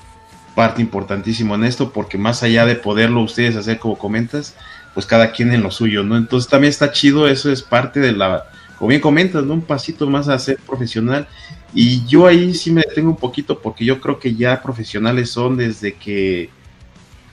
parte 0.55 0.81
importantísimo 0.81 1.55
en 1.55 1.63
esto, 1.63 1.91
porque 1.91 2.17
más 2.17 2.43
allá 2.43 2.65
de 2.65 2.75
poderlo 2.75 3.21
ustedes 3.21 3.55
hacer 3.55 3.79
como 3.79 3.97
comentas, 3.97 4.55
pues 4.93 5.05
cada 5.05 5.31
quien 5.31 5.53
en 5.53 5.63
lo 5.63 5.71
suyo, 5.71 6.03
¿no? 6.03 6.17
Entonces 6.17 6.49
también 6.49 6.69
está 6.69 6.91
chido, 6.91 7.27
eso 7.27 7.51
es 7.51 7.61
parte 7.61 7.99
de 7.99 8.11
la, 8.11 8.45
como 8.77 8.89
bien 8.89 9.01
comentas, 9.01 9.43
¿no? 9.43 9.53
Un 9.53 9.61
pasito 9.61 10.09
más 10.09 10.27
a 10.27 10.37
ser 10.39 10.57
profesional. 10.57 11.27
Y 11.73 12.05
yo 12.05 12.27
ahí 12.27 12.53
sí 12.53 12.71
me 12.71 12.81
detengo 12.81 13.11
un 13.11 13.17
poquito, 13.17 13.59
porque 13.59 13.85
yo 13.85 14.01
creo 14.01 14.19
que 14.19 14.35
ya 14.35 14.61
profesionales 14.61 15.29
son 15.29 15.55
desde 15.55 15.93
que 15.93 16.49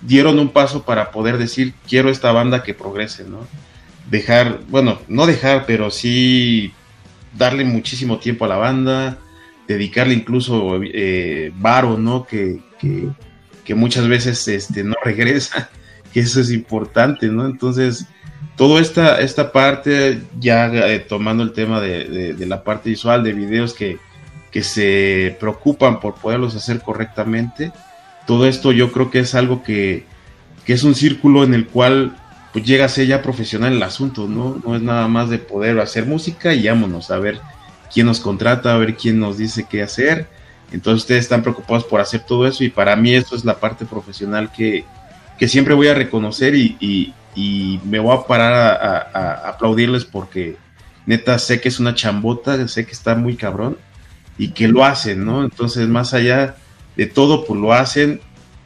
dieron 0.00 0.38
un 0.38 0.50
paso 0.50 0.84
para 0.84 1.10
poder 1.10 1.38
decir, 1.38 1.74
quiero 1.88 2.10
esta 2.10 2.32
banda 2.32 2.62
que 2.62 2.74
progrese, 2.74 3.24
¿no? 3.24 3.46
Dejar, 4.10 4.60
bueno, 4.68 5.00
no 5.08 5.26
dejar, 5.26 5.66
pero 5.66 5.90
sí 5.90 6.72
darle 7.36 7.64
muchísimo 7.64 8.18
tiempo 8.18 8.44
a 8.44 8.48
la 8.48 8.56
banda, 8.56 9.18
dedicarle 9.66 10.14
incluso 10.14 10.80
eh, 10.82 11.52
varo, 11.56 11.98
¿no? 11.98 12.26
Que, 12.26 12.60
que, 12.78 13.10
muchas 13.74 14.08
veces 14.08 14.48
este, 14.48 14.82
no 14.82 14.94
regresa, 15.04 15.68
que 16.12 16.20
eso 16.20 16.40
es 16.40 16.50
importante, 16.50 17.28
¿no? 17.28 17.44
Entonces, 17.44 18.06
toda 18.56 18.80
esta, 18.80 19.20
esta 19.20 19.52
parte, 19.52 20.22
ya 20.40 20.68
eh, 20.68 21.00
tomando 21.00 21.42
el 21.42 21.52
tema 21.52 21.80
de, 21.80 22.04
de, 22.04 22.32
de, 22.32 22.46
la 22.46 22.64
parte 22.64 22.88
visual, 22.88 23.22
de 23.22 23.34
videos 23.34 23.74
que, 23.74 23.98
que 24.50 24.62
se 24.62 25.36
preocupan 25.38 26.00
por 26.00 26.14
poderlos 26.14 26.56
hacer 26.56 26.80
correctamente, 26.80 27.72
todo 28.28 28.46
esto 28.46 28.72
yo 28.72 28.92
creo 28.92 29.10
que 29.10 29.20
es 29.20 29.34
algo 29.34 29.62
que, 29.62 30.04
que 30.66 30.74
es 30.74 30.84
un 30.84 30.94
círculo 30.94 31.44
en 31.44 31.54
el 31.54 31.66
cual 31.66 32.14
pues 32.52 32.62
llega 32.66 32.84
a 32.84 32.90
ser 32.90 33.06
ya 33.06 33.22
profesional 33.22 33.72
el 33.72 33.82
asunto, 33.82 34.28
¿no? 34.28 34.60
No 34.62 34.76
es 34.76 34.82
nada 34.82 35.08
más 35.08 35.30
de 35.30 35.38
poder 35.38 35.80
hacer 35.80 36.04
música 36.04 36.52
y 36.52 36.68
vámonos 36.68 37.10
a 37.10 37.18
ver 37.18 37.40
quién 37.90 38.04
nos 38.04 38.20
contrata, 38.20 38.74
a 38.74 38.76
ver 38.76 38.96
quién 38.96 39.18
nos 39.18 39.38
dice 39.38 39.66
qué 39.66 39.80
hacer. 39.82 40.28
Entonces 40.72 41.04
ustedes 41.04 41.20
están 41.24 41.40
preocupados 41.40 41.84
por 41.84 42.02
hacer 42.02 42.20
todo 42.20 42.46
eso 42.46 42.62
y 42.64 42.68
para 42.68 42.96
mí 42.96 43.14
eso 43.14 43.34
es 43.34 43.46
la 43.46 43.58
parte 43.58 43.86
profesional 43.86 44.52
que, 44.52 44.84
que 45.38 45.48
siempre 45.48 45.72
voy 45.72 45.88
a 45.88 45.94
reconocer 45.94 46.54
y, 46.54 46.76
y, 47.34 47.80
me 47.84 47.98
voy 47.98 48.14
a 48.14 48.26
parar 48.26 48.52
a, 48.52 48.72
a, 48.72 48.98
a, 49.14 49.48
aplaudirles 49.48 50.04
porque 50.04 50.56
neta 51.06 51.38
sé 51.38 51.62
que 51.62 51.68
es 51.68 51.80
una 51.80 51.94
chambota, 51.94 52.68
sé 52.68 52.84
que 52.84 52.92
está 52.92 53.14
muy 53.14 53.36
cabrón 53.36 53.78
y 54.36 54.48
que 54.48 54.68
lo 54.68 54.84
hacen, 54.84 55.24
¿no? 55.24 55.44
Entonces 55.44 55.88
más 55.88 56.12
allá 56.12 56.56
de 56.98 57.06
todo, 57.06 57.46
pues 57.46 57.58
lo 57.58 57.72
hacen, 57.72 58.20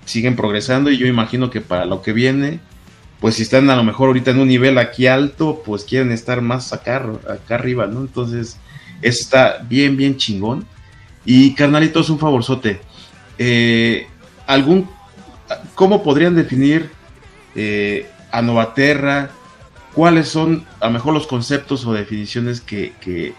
siguen 0.07 0.35
progresando 0.37 0.91
y 0.91 0.97
yo 0.97 1.07
imagino 1.07 1.51
que 1.51 1.61
para 1.61 1.85
lo 1.85 2.01
que 2.01 2.15
viene, 2.15 2.61
pues 3.21 3.37
si 3.37 3.43
están 3.43 3.69
a 3.69 3.77
lo 3.77 3.85
mejor 3.85 4.09
ahorita 4.09 4.31
en 4.31 4.41
un 4.41 4.49
nivel 4.49 4.79
aquí 4.79 5.07
alto, 5.07 5.63
pues 5.65 5.85
quieren 5.85 6.11
estar 6.11 6.41
más 6.41 6.73
acá, 6.73 7.05
acá 7.29 7.57
arriba, 7.57 7.87
¿no? 7.87 8.01
Entonces, 8.01 8.57
eso 9.03 9.21
está 9.21 9.59
bien, 9.69 9.99
bien 9.99 10.17
chingón. 10.17 10.67
Y 11.27 11.53
carnalitos, 11.55 12.09
un 12.09 12.19
favorzote. 12.19 12.81
Eh, 13.39 14.07
¿Algún, 14.47 14.89
cómo 15.75 16.03
podrían 16.03 16.35
definir 16.35 16.91
eh, 17.55 18.09
a 18.33 18.41
Novaterra? 18.41 19.31
¿Cuáles 19.93 20.29
son 20.29 20.65
a 20.81 20.87
lo 20.87 20.93
mejor 20.93 21.13
los 21.13 21.27
conceptos 21.27 21.85
o 21.85 21.93
definiciones 21.93 22.63
que, 22.63 22.95
que, 22.99 23.35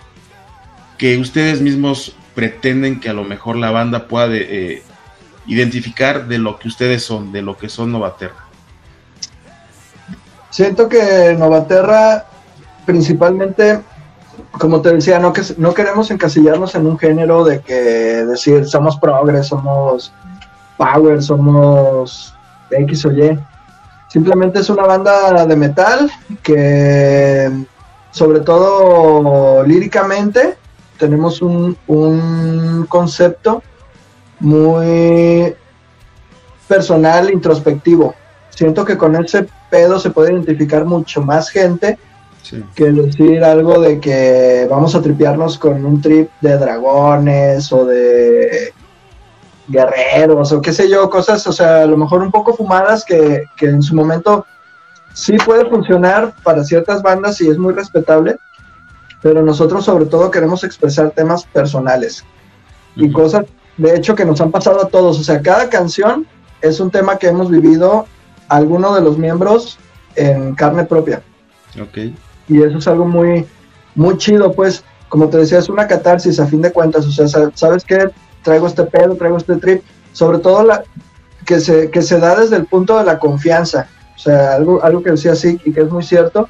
que 0.99 1.17
ustedes 1.17 1.61
mismos 1.61 2.15
pretenden 2.35 2.99
que 2.99 3.09
a 3.09 3.13
lo 3.13 3.23
mejor 3.23 3.55
la 3.55 3.71
banda 3.71 4.07
pueda 4.07 4.27
eh, 4.31 4.83
identificar 5.45 6.27
de 6.27 6.37
lo 6.37 6.59
que 6.59 6.67
ustedes 6.67 7.03
son, 7.03 7.31
de 7.31 7.41
lo 7.41 7.57
que 7.57 7.69
son 7.69 7.91
Novaterra? 7.91 8.45
Siento 10.49 10.87
que 10.87 11.35
Novaterra 11.37 12.25
principalmente, 12.85 13.79
como 14.51 14.81
te 14.81 14.93
decía, 14.93 15.19
no, 15.19 15.33
que, 15.33 15.41
no 15.57 15.73
queremos 15.73 16.11
encasillarnos 16.11 16.75
en 16.75 16.85
un 16.85 16.97
género 16.97 17.43
de 17.43 17.61
que 17.61 17.73
decir 17.73 18.65
somos 18.65 18.97
progres, 18.97 19.47
somos 19.47 20.13
power, 20.77 21.21
somos 21.21 22.33
X 22.69 23.05
o 23.05 23.11
Y. 23.11 23.39
Simplemente 24.09 24.59
es 24.59 24.69
una 24.69 24.83
banda 24.83 25.45
de 25.45 25.55
metal 25.55 26.11
que 26.43 27.51
sobre 28.11 28.41
todo 28.41 29.63
líricamente 29.63 30.55
tenemos 31.03 31.41
un, 31.41 31.75
un 31.87 32.85
concepto 32.87 33.61
muy 34.39 35.53
personal, 36.65 37.29
introspectivo. 37.29 38.15
Siento 38.51 38.85
que 38.85 38.97
con 38.97 39.13
ese 39.17 39.45
pedo 39.69 39.99
se 39.99 40.11
puede 40.11 40.31
identificar 40.31 40.85
mucho 40.85 41.21
más 41.21 41.49
gente 41.49 41.99
sí. 42.41 42.63
que 42.73 42.85
decir 42.93 43.43
algo 43.43 43.81
de 43.81 43.99
que 43.99 44.65
vamos 44.69 44.95
a 44.95 45.01
tripearnos 45.01 45.57
con 45.57 45.83
un 45.83 46.01
trip 46.01 46.29
de 46.39 46.57
dragones 46.57 47.73
o 47.73 47.83
de 47.83 48.73
guerreros 49.67 50.53
o 50.53 50.61
qué 50.61 50.71
sé 50.71 50.89
yo, 50.89 51.09
cosas, 51.09 51.45
o 51.47 51.51
sea, 51.51 51.81
a 51.81 51.85
lo 51.85 51.97
mejor 51.97 52.21
un 52.21 52.31
poco 52.31 52.53
fumadas 52.53 53.03
que, 53.03 53.43
que 53.57 53.65
en 53.65 53.81
su 53.81 53.93
momento 53.93 54.45
sí 55.13 55.35
puede 55.45 55.69
funcionar 55.69 56.33
para 56.43 56.63
ciertas 56.63 57.01
bandas 57.01 57.41
y 57.41 57.49
es 57.49 57.57
muy 57.57 57.73
respetable, 57.73 58.37
pero 59.23 59.41
nosotros 59.41 59.85
sobre 59.85 60.05
todo 60.05 60.29
queremos 60.29 60.63
expresar 60.63 61.11
temas 61.11 61.45
personales 61.45 62.23
y 62.95 63.05
uh 63.05 63.07
-huh. 63.07 63.13
cosas, 63.13 63.45
de 63.77 63.95
hecho, 63.95 64.13
que 64.13 64.25
nos 64.25 64.39
han 64.41 64.51
pasado 64.51 64.83
a 64.83 64.89
todos, 64.89 65.19
o 65.19 65.23
sea, 65.23 65.41
cada 65.41 65.69
canción 65.69 66.27
es 66.61 66.79
un 66.79 66.91
tema 66.91 67.17
que 67.17 67.27
hemos 67.27 67.49
vivido 67.49 68.05
alguno 68.49 68.93
de 68.93 69.01
los 69.01 69.17
miembros 69.17 69.79
en 70.15 70.53
carne 70.53 70.83
propia. 70.83 71.23
Ok. 71.81 72.13
Y 72.49 72.61
eso 72.61 72.77
es 72.77 72.87
algo 72.87 73.05
muy, 73.05 73.47
muy 73.95 74.17
chido, 74.17 74.51
pues, 74.51 74.83
como 75.09 75.29
te 75.29 75.37
decía, 75.37 75.57
es 75.57 75.69
una 75.69 75.87
catarsis 75.87 76.39
a 76.39 76.45
fin 76.45 76.61
de 76.61 76.71
cuentas, 76.71 77.05
o 77.05 77.11
sea, 77.11 77.49
¿sabes 77.55 77.83
qué? 77.85 78.09
Traigo 78.43 78.67
este 78.67 78.83
pedo, 78.83 79.15
traigo 79.15 79.37
este 79.37 79.55
trip, 79.55 79.81
sobre 80.11 80.39
todo 80.39 80.63
la 80.63 80.83
que 81.45 81.59
se, 81.59 81.89
que 81.89 82.01
se 82.01 82.19
da 82.19 82.35
desde 82.35 82.57
el 82.57 82.65
punto 82.65 82.97
de 82.97 83.05
la 83.05 83.17
confianza, 83.17 83.87
o 84.15 84.19
sea, 84.19 84.55
algo, 84.55 84.83
algo 84.83 85.01
que 85.01 85.11
decía 85.11 85.31
así 85.31 85.59
y 85.65 85.71
que 85.71 85.81
es 85.81 85.89
muy 85.89 86.03
cierto, 86.03 86.49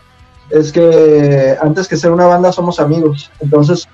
es 0.54 0.72
que 0.72 1.58
antes 1.62 1.88
que 1.88 1.98
ser 1.98 2.12
una 2.12 2.28
banda 2.28 2.52
somos 2.52 2.80
amigos, 2.80 3.32
entonces 3.40 3.88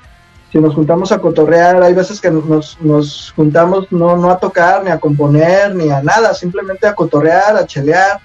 si 0.51 0.57
nos 0.57 0.73
juntamos 0.73 1.11
a 1.11 1.19
cotorrear, 1.19 1.81
hay 1.81 1.93
veces 1.93 2.19
que 2.19 2.29
nos, 2.29 2.79
nos 2.81 3.31
juntamos 3.35 3.89
no, 3.91 4.17
no 4.17 4.29
a 4.29 4.39
tocar, 4.39 4.83
ni 4.83 4.89
a 4.89 4.99
componer, 4.99 5.73
ni 5.73 5.89
a 5.89 6.01
nada, 6.01 6.33
simplemente 6.33 6.87
a 6.87 6.95
cotorrear, 6.95 7.55
a 7.55 7.65
chelear, 7.65 8.19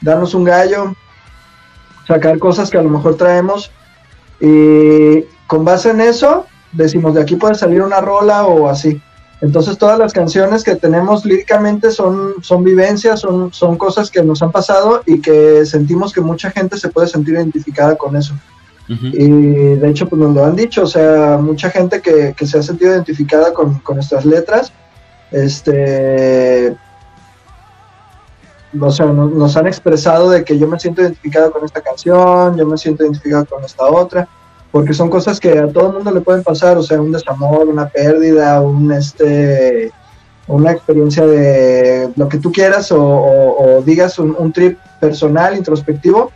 darnos 0.00 0.34
un 0.34 0.44
gallo, 0.44 0.94
sacar 2.06 2.38
cosas 2.38 2.68
que 2.68 2.78
a 2.78 2.82
lo 2.82 2.90
mejor 2.90 3.16
traemos 3.16 3.70
y 4.40 5.22
con 5.46 5.64
base 5.64 5.90
en 5.90 6.00
eso 6.00 6.46
decimos 6.72 7.14
de 7.14 7.22
aquí 7.22 7.36
puede 7.36 7.54
salir 7.54 7.80
una 7.80 8.00
rola 8.00 8.44
o 8.44 8.68
así. 8.68 9.00
Entonces 9.42 9.76
todas 9.76 9.98
las 9.98 10.12
canciones 10.12 10.62
que 10.62 10.76
tenemos 10.76 11.24
líricamente 11.24 11.90
son, 11.90 12.34
son 12.42 12.62
vivencias, 12.62 13.18
son, 13.18 13.52
son 13.52 13.76
cosas 13.76 14.08
que 14.08 14.22
nos 14.22 14.40
han 14.40 14.52
pasado 14.52 15.02
y 15.04 15.20
que 15.20 15.66
sentimos 15.66 16.12
que 16.12 16.20
mucha 16.20 16.52
gente 16.52 16.78
se 16.78 16.88
puede 16.90 17.08
sentir 17.08 17.34
identificada 17.34 17.96
con 17.96 18.14
eso. 18.14 18.34
Uh 18.88 18.92
-huh. 18.92 19.12
Y 19.12 19.80
de 19.80 19.90
hecho, 19.90 20.08
pues 20.08 20.22
nos 20.22 20.32
lo 20.32 20.44
han 20.44 20.54
dicho, 20.54 20.84
o 20.84 20.86
sea, 20.86 21.38
mucha 21.40 21.70
gente 21.70 22.00
que, 22.00 22.34
que 22.36 22.46
se 22.46 22.58
ha 22.58 22.62
sentido 22.62 22.92
identificada 22.92 23.52
con, 23.52 23.80
con, 23.80 23.96
nuestras 23.96 24.24
letras, 24.24 24.72
este, 25.32 26.76
o 28.80 28.90
sea, 28.92 29.06
nos, 29.06 29.32
nos 29.32 29.56
han 29.56 29.66
expresado 29.66 30.30
de 30.30 30.44
que 30.44 30.56
yo 30.56 30.68
me 30.68 30.78
siento 30.78 31.02
identificado 31.02 31.50
con 31.50 31.64
esta 31.64 31.80
canción, 31.80 32.56
yo 32.56 32.64
me 32.64 32.78
siento 32.78 33.02
identificado 33.02 33.44
con 33.46 33.64
esta 33.64 33.86
otra, 33.86 34.28
porque 34.72 34.94
son 34.94 35.10
cosas 35.10 35.38
que 35.38 35.58
a 35.58 35.68
todo 35.68 35.88
el 35.88 35.92
mundo 35.94 36.10
le 36.10 36.20
pueden 36.22 36.42
pasar, 36.42 36.76
o 36.78 36.82
sea, 36.82 37.00
un 37.00 37.12
desamor, 37.12 37.68
una 37.68 37.88
pérdida, 37.88 38.60
un 38.62 38.90
este 38.92 39.92
una 40.48 40.72
experiencia 40.72 41.24
de 41.24 42.10
lo 42.16 42.28
que 42.28 42.38
tú 42.38 42.50
quieras 42.50 42.90
o, 42.90 43.00
o- 43.00 43.76
o 43.78 43.82
digas 43.82 44.18
un, 44.18 44.34
un 44.36 44.52
trip 44.52 44.76
personal, 45.00 45.56
introspectivo, 45.56 46.32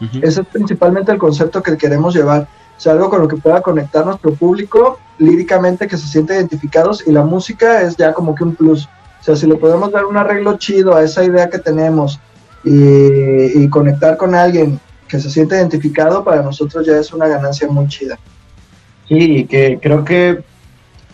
Ujú. 0.00 0.18
ese 0.22 0.42
es 0.42 0.46
principalmente 0.48 1.10
el 1.10 1.18
concepto 1.18 1.62
que 1.62 1.76
queremos 1.78 2.14
llevar. 2.14 2.42
O 2.76 2.80
sea, 2.80 2.92
algo 2.92 3.08
con 3.08 3.22
lo 3.22 3.28
que 3.28 3.36
pueda 3.38 3.62
conectar 3.62 4.04
nuestro 4.04 4.34
público 4.34 4.98
líricamente, 5.18 5.86
que 5.88 5.96
se 5.96 6.06
siente 6.06 6.34
identificados 6.34 7.02
y 7.06 7.12
la 7.12 7.22
música 7.24 7.80
es 7.80 7.96
ya 7.96 8.12
como 8.12 8.34
que 8.34 8.44
un 8.44 8.54
plus. 8.54 8.84
O 9.20 9.24
sea, 9.24 9.34
si 9.36 9.46
le 9.46 9.54
podemos 9.56 9.90
dar 9.90 10.04
un 10.04 10.18
arreglo 10.18 10.58
chido 10.58 10.94
a 10.94 11.02
esa 11.02 11.24
idea 11.24 11.48
que 11.48 11.58
tenemos 11.58 12.20
y, 12.62 13.62
y 13.62 13.68
conectar 13.70 14.18
con 14.18 14.34
alguien 14.34 14.78
que 15.08 15.20
se 15.20 15.30
siente 15.30 15.56
identificado, 15.56 16.24
para 16.24 16.42
nosotros 16.42 16.86
ya 16.86 16.96
es 16.96 17.12
una 17.12 17.28
ganancia 17.28 17.68
muy 17.68 17.86
chida. 17.88 18.18
Sí, 19.08 19.38
y 19.38 19.44
que 19.44 19.78
creo 19.80 20.04
que 20.04 20.42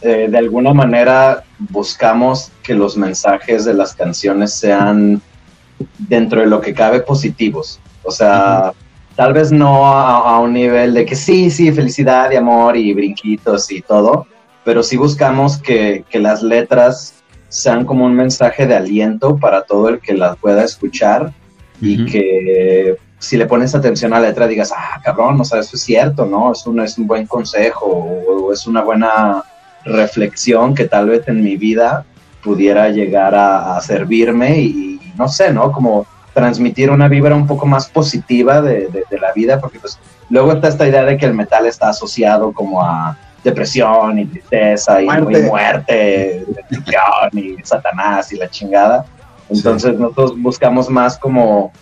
eh, 0.00 0.28
de 0.31 0.38
alguna 0.38 0.72
manera 0.72 1.44
buscamos 1.59 2.50
que 2.62 2.74
los 2.74 2.96
mensajes 2.96 3.64
de 3.64 3.74
las 3.74 3.94
canciones 3.94 4.52
sean 4.52 5.20
dentro 5.98 6.40
de 6.40 6.46
lo 6.46 6.61
que 6.61 6.74
cabe 6.74 7.00
positivos. 7.00 7.81
O 8.02 8.11
sea, 8.11 8.72
tal 9.14 9.33
vez 9.33 9.52
no 9.52 9.87
a, 9.87 10.37
a 10.37 10.40
un 10.40 10.55
nivel 10.55 10.94
de 10.94 11.05
que 11.05 11.14
sí, 11.14 11.50
sí, 11.50 11.70
felicidad 11.72 12.31
y 12.31 12.37
amor 12.37 12.76
y 12.76 12.92
brinquitos 12.94 13.70
y 13.70 13.83
todo, 13.83 14.26
pero 14.64 14.83
sí 14.83 14.96
buscamos 14.96 15.59
que, 15.59 16.05
que 16.09 16.18
las 16.18 16.42
letras 16.42 17.22
sean 17.48 17.85
como 17.85 18.07
un 18.07 18.14
mensaje 18.14 18.66
de 18.66 18.74
aliento 18.74 19.37
para 19.37 19.62
todo 19.62 19.90
el 19.90 20.00
que 20.00 20.14
las 20.14 20.37
pueda 20.38 20.64
escuchar 20.64 21.33
y 21.81 22.00
Ujú. 22.00 22.11
que 22.11 22.96
si 23.22 23.37
le 23.37 23.46
pones 23.46 23.74
atención 23.74 24.12
a 24.12 24.20
la 24.20 24.28
letra 24.28 24.46
digas, 24.46 24.72
ah, 24.76 25.00
cabrón, 25.02 25.40
o 25.40 25.44
sea, 25.44 25.61
eso 25.61 25.76
es 25.76 25.82
cierto, 25.82 26.26
¿no? 26.26 26.52
Es 26.52 26.66
un, 26.66 26.80
es 26.80 26.98
un 26.98 27.06
buen 27.06 27.26
consejo 27.26 27.87
o, 27.87 28.46
o 28.48 28.52
es 28.52 28.66
una 28.66 28.82
buena 28.82 29.42
reflexión 29.85 30.74
que 30.74 30.85
tal 30.87 31.08
vez 31.08 31.26
en 31.28 31.42
mi 31.42 31.56
vida 31.56 32.04
pudiera 32.42 32.88
llegar 32.88 33.35
a, 33.35 33.76
a 33.76 33.80
servirme 33.80 34.58
y, 34.61 35.00
no 35.16 35.28
sé, 35.28 35.52
¿no? 35.52 35.70
Como 35.72 36.06
transmitir 36.35 36.90
una 36.90 37.08
vibra 37.08 37.35
un 37.35 37.46
poco 37.46 37.66
más 37.66 37.88
positiva 37.88 38.61
de, 38.62 38.88
de- 38.88 39.04
de 39.11 39.18
la 39.20 39.32
vida, 39.32 39.61
porque 39.61 39.78
pues 39.78 39.98
luego 40.30 40.52
está 40.52 40.68
esta 40.68 40.88
idea 40.88 41.04
de 41.04 41.16
que 41.18 41.26
el 41.26 41.35
metal 41.35 41.66
está 41.66 41.90
asociado 41.90 42.52
como 42.52 42.82
a 42.82 43.16
depresión 43.44 44.18
y 44.18 44.24
tristeza 44.26 45.02
y 45.02 45.06
Muerte. 45.06 45.38
y 45.38 45.42
muerte, 45.42 46.44
depresión 46.48 47.30
y 47.35 47.56
satanás 47.64 48.32
y 48.32 48.37
la 48.37 48.48
chingada. 48.48 49.04
Entonces 49.50 49.98
nosotros 49.98 50.40
buscamos 50.40 50.88
más 50.88 51.18
como 51.18 51.72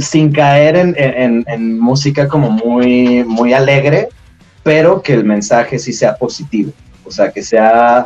sin 0.00 0.32
caer 0.32 0.76
en, 0.76 0.94
en- 0.98 1.44
en 1.46 1.78
música 1.78 2.28
como 2.28 2.50
muy, 2.50 3.24
muy 3.24 3.52
alegre, 3.54 4.08
pero 4.62 5.00
que 5.02 5.14
el 5.14 5.24
mensaje 5.24 5.78
sí 5.78 5.92
sea 5.92 6.16
positivo. 6.16 6.72
O 7.04 7.10
sea, 7.10 7.30
que 7.32 7.42
sea, 7.42 8.04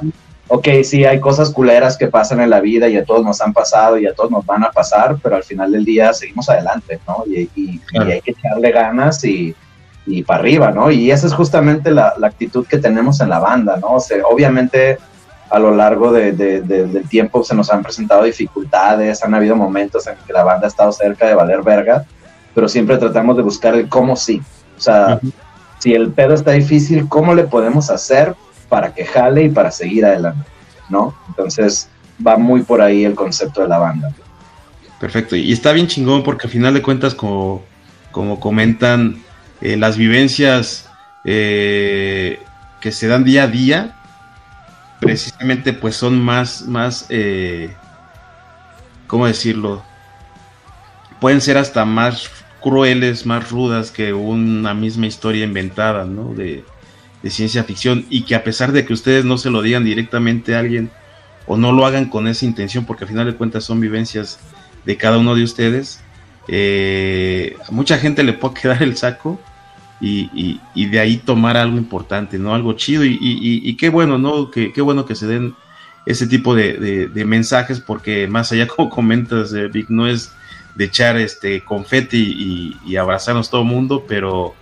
ok, 0.48 0.68
sí 0.84 1.04
hay 1.04 1.20
cosas 1.20 1.50
culeras 1.50 1.96
que 1.96 2.06
pasan 2.06 2.40
en 2.40 2.50
la 2.50 2.60
vida 2.60 2.88
y 2.88 2.96
a 2.96 3.04
todos 3.04 3.24
nos 3.24 3.40
han 3.40 3.52
pasado 3.52 3.98
y 3.98 4.06
a 4.06 4.14
todos 4.14 4.30
nos 4.30 4.46
van 4.46 4.64
a 4.64 4.70
pasar, 4.70 5.16
pero 5.22 5.36
al 5.36 5.42
final 5.44 5.72
del 5.72 5.84
día 5.84 6.12
seguimos 6.12 6.48
adelante, 6.48 6.98
¿no? 7.06 7.24
Y, 7.26 7.50
y- 7.56 7.78
Claro. 7.80 8.08
y 8.08 8.12
hay 8.12 8.20
que 8.20 8.30
echarle 8.30 8.70
ganas 8.70 9.22
y, 9.24 9.54
y 10.06 10.22
para 10.22 10.40
arriba, 10.40 10.70
¿no? 10.70 10.90
Y 10.90 11.10
esa 11.10 11.26
es 11.26 11.34
justamente 11.34 11.90
la, 11.90 12.14
la 12.18 12.28
actitud 12.28 12.64
que 12.66 12.78
tenemos 12.78 13.20
en 13.20 13.28
la 13.28 13.38
banda, 13.40 13.76
¿no? 13.80 13.94
O 13.94 14.00
sea, 14.00 14.18
obviamente 14.30 14.98
a 15.50 15.58
lo 15.58 15.74
largo 15.74 16.12
de- 16.12 16.32
de- 16.32 16.60
de- 16.62 16.86
del 16.86 17.08
tiempo 17.08 17.44
se 17.44 17.54
nos 17.54 17.70
han 17.70 17.82
presentado 17.82 18.24
dificultades, 18.24 19.22
han 19.22 19.34
habido 19.34 19.54
momentos 19.56 20.06
en 20.06 20.14
que 20.26 20.32
la 20.32 20.42
banda 20.44 20.66
ha 20.66 20.68
estado 20.68 20.92
cerca 20.92 21.26
de 21.26 21.34
valer 21.34 21.62
verga, 21.62 22.04
pero 22.54 22.68
siempre 22.68 22.98
tratamos 22.98 23.36
de 23.36 23.42
buscar 23.42 23.74
el 23.74 23.88
cómo 23.88 24.16
sí. 24.16 24.42
O 24.76 24.80
sea, 24.80 25.20
si 25.78 25.94
el 25.94 26.10
pedo 26.10 26.34
está 26.34 26.52
difícil, 26.52 27.08
¿cómo 27.08 27.34
le 27.34 27.44
podemos 27.44 27.90
hacer 27.90 28.34
para 28.68 28.92
que 28.92 29.04
jale 29.04 29.44
y 29.44 29.48
para 29.48 29.70
seguir 29.70 30.04
adelante? 30.04 30.48
¿No? 30.88 31.14
Entonces 31.28 31.88
va 32.26 32.36
muy 32.36 32.62
por 32.62 32.80
ahí 32.80 33.04
el 33.04 33.14
concepto 33.14 33.62
de 33.62 33.68
la 33.68 33.78
banda. 33.78 34.10
Perfecto, 34.98 35.36
y 35.36 35.52
está 35.52 35.72
bien 35.72 35.86
chingón 35.86 36.22
porque 36.22 36.46
al 36.46 36.50
final 36.52 36.72
de 36.74 36.80
cuentas, 36.82 37.14
como, 37.14 37.62
como 38.10 38.40
comentan, 38.40 39.22
eh, 39.60 39.76
las 39.76 39.96
vivencias 39.96 40.88
eh, 41.24 42.38
que 42.80 42.92
se 42.92 43.06
dan 43.08 43.24
día 43.24 43.42
a 43.44 43.48
día, 43.48 43.95
precisamente 45.00 45.72
pues 45.72 45.96
son 45.96 46.22
más, 46.22 46.66
más, 46.66 47.06
eh, 47.08 47.74
¿cómo 49.06 49.26
decirlo? 49.26 49.84
Pueden 51.20 51.40
ser 51.40 51.58
hasta 51.58 51.84
más 51.84 52.30
crueles, 52.60 53.26
más 53.26 53.50
rudas 53.50 53.90
que 53.90 54.12
una 54.12 54.74
misma 54.74 55.06
historia 55.06 55.44
inventada, 55.44 56.04
¿no? 56.04 56.34
De, 56.34 56.64
ciencia 57.28 57.64
ficción 57.64 58.06
y 58.08 58.22
que 58.22 58.36
a 58.36 58.44
pesar 58.44 58.70
de 58.70 58.86
que 58.86 58.92
ustedes 58.92 59.24
no 59.24 59.36
se 59.36 59.50
lo 59.50 59.60
digan 59.60 59.84
directamente 59.84 60.54
a 60.54 60.60
alguien 60.60 60.92
o 61.48 61.56
no 61.56 61.72
lo 61.72 61.84
hagan 61.84 62.08
con 62.08 62.28
esa 62.28 62.44
intención, 62.44 62.84
porque 62.84 63.02
al 63.02 63.08
final 63.08 63.26
de 63.26 63.34
cuentas 63.34 63.64
son 63.64 63.80
vivencias 63.80 64.38
de 64.84 64.96
cada 64.96 65.18
uno 65.18 65.34
de 65.34 65.42
ustedes, 65.42 66.02
eh, 66.46 67.56
a 67.68 67.72
mucha 67.72 67.98
gente 67.98 68.22
le 68.22 68.32
puede 68.32 68.54
quedar 68.62 68.80
el 68.80 68.96
saco 68.96 69.40
y, 70.00 70.30
y- 70.34 70.60
y 70.74 70.86
de 70.86 71.00
ahí 71.00 71.16
tomar 71.16 71.56
algo 71.56 71.76
importante, 71.78 72.38
¿no? 72.38 72.54
Algo 72.54 72.74
chido 72.74 73.04
y, 73.04 73.74
qué 73.76 73.88
bueno, 73.88 74.18
¿no? 74.18 74.50
Que, 74.50 74.72
qué 74.72 74.80
bueno 74.82 75.04
que 75.06 75.14
se 75.14 75.26
den 75.26 75.54
ese 76.04 76.26
tipo 76.26 76.54
de, 76.54 77.08
de- 77.08 77.24
mensajes 77.24 77.80
porque 77.80 78.26
más 78.28 78.52
allá, 78.52 78.66
como 78.74 78.90
comentas, 78.90 79.52
eh, 79.52 79.68
Vic, 79.68 79.88
no 79.88 80.06
es 80.06 80.32
de 80.74 80.84
echar 80.84 81.16
este 81.16 81.62
confeti 81.62 82.76
y, 82.86 82.96
abrazarnos 82.96 83.48
todo 83.50 83.62
el 83.62 83.66
mundo, 83.68 84.04
pero, 84.06 84.54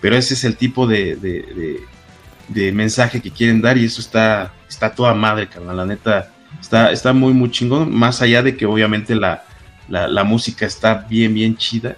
pero 0.00 0.16
ese 0.16 0.34
es 0.34 0.44
el 0.44 0.56
tipo 0.56 0.86
de, 0.86 1.16
de- 1.16 2.72
mensaje 2.72 3.20
que 3.22 3.30
quieren 3.30 3.60
dar 3.62 3.78
y 3.78 3.84
eso 3.84 4.00
está, 4.00 4.52
está 4.68 4.92
toda 4.92 5.14
madre, 5.14 5.46
carnal, 5.48 5.76
la 5.76 5.86
neta, 5.86 6.32
está, 6.60 6.90
está 6.90 7.12
muy, 7.12 7.32
muy 7.32 7.50
chingón, 7.50 7.94
más 7.94 8.20
allá 8.22 8.42
de 8.42 8.56
que 8.56 8.66
obviamente 8.66 9.14
la, 9.14 9.44
la 9.88 10.24
música 10.24 10.66
está 10.66 11.06
bien, 11.08 11.32
bien 11.32 11.56
chida. 11.56 11.96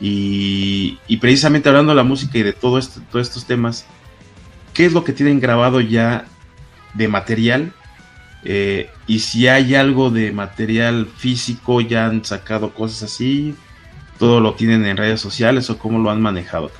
Y, 0.00 0.98
precisamente 1.20 1.68
hablando 1.68 1.92
de 1.92 1.96
la 1.96 2.04
música 2.04 2.38
y 2.38 2.42
de 2.42 2.52
todo 2.52 2.80
todos 3.10 3.28
estos 3.28 3.46
temas, 3.46 3.86
¿qué 4.72 4.86
es 4.86 4.92
lo 4.92 5.04
que 5.04 5.12
tienen 5.12 5.40
grabado 5.40 5.80
ya 5.80 6.26
de 6.94 7.08
material? 7.08 7.72
Eh, 8.44 8.90
y 9.06 9.20
si 9.20 9.48
hay 9.48 9.74
algo 9.74 10.10
de 10.10 10.32
material 10.32 11.06
físico, 11.16 11.80
ya 11.80 12.06
han 12.06 12.24
sacado 12.24 12.74
cosas 12.74 13.04
así, 13.04 13.54
todo 14.18 14.40
lo 14.40 14.54
tienen 14.54 14.84
en 14.84 14.96
redes 14.96 15.20
sociales 15.20 15.70
o 15.70 15.78
cómo 15.78 15.98
lo 15.98 16.10
han 16.10 16.20
manejado. 16.20 16.70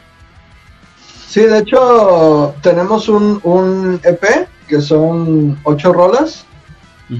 Sí, 1.29 1.40
de 1.40 1.61
hecho, 1.61 2.55
tenemos 2.62 3.09
un 3.09 4.00
EP 4.05 4.48
que 4.68 4.81
son 4.81 5.59
ocho 5.64 5.92
rolas. 5.92 6.46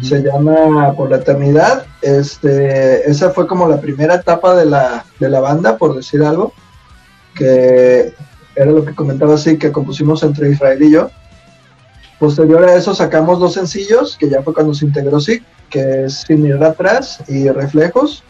Se 0.02 0.22
llama 0.22 0.92
Por 0.94 1.11
la 1.11 1.18
Eternidad. 1.18 1.87
Este, 2.02 3.09
esa 3.09 3.30
fue 3.30 3.46
como 3.46 3.68
la 3.68 3.80
primera 3.80 4.16
etapa 4.16 4.54
de 4.54 4.66
la, 4.66 5.04
de 5.18 5.28
la 5.28 5.40
banda, 5.40 5.76
por 5.76 5.94
decir 5.94 6.22
algo, 6.22 6.52
que 7.35 8.14
era 8.54 8.70
lo 8.70 8.85
que 8.85 8.94
comentaba 8.94 9.35
así, 9.35 9.59
que 9.59 9.72
compusimos 9.72 10.22
entre 10.22 10.50
Israel 10.50 10.83
y 10.83 10.92
yo. 10.92 11.11
Posterior 12.18 12.64
a 12.64 12.74
eso 12.74 12.94
sacamos 12.94 13.38
dos 13.40 13.54
sencillos, 13.54 14.16
que 14.16 14.30
ya 14.30 14.42
fue 14.42 14.54
cuando 14.54 14.74
se 14.74 14.87
integró 14.87 15.20
SIC, 15.20 15.42
que 15.68 16.04
es 16.04 16.24
Sin 16.26 16.42
mirar 16.42 16.64
atrás 16.64 17.18
y 17.28 17.48
Reflejos. 17.50 18.22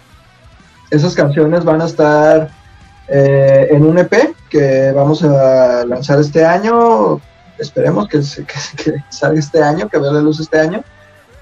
Esas 0.91 1.15
canciones 1.15 1.65
van 1.65 1.83
a 1.83 1.87
estar 1.87 2.51
eh, 3.09 3.69
en 3.71 3.85
un 3.85 3.99
EP 3.99 4.35
que 4.49 4.93
vamos 4.93 5.23
a 5.23 5.85
lanzar 5.85 6.19
este 6.21 6.45
año. 6.45 7.21
Esperemos 7.59 8.09
que, 8.09 8.21
que, 8.77 8.83
que 8.83 9.05
salga 9.11 9.39
este 9.39 9.63
año, 9.63 9.89
que 9.89 9.99
vea 9.99 10.13
la 10.13 10.21
luz 10.21 10.41
este 10.41 10.59
año. 10.59 10.83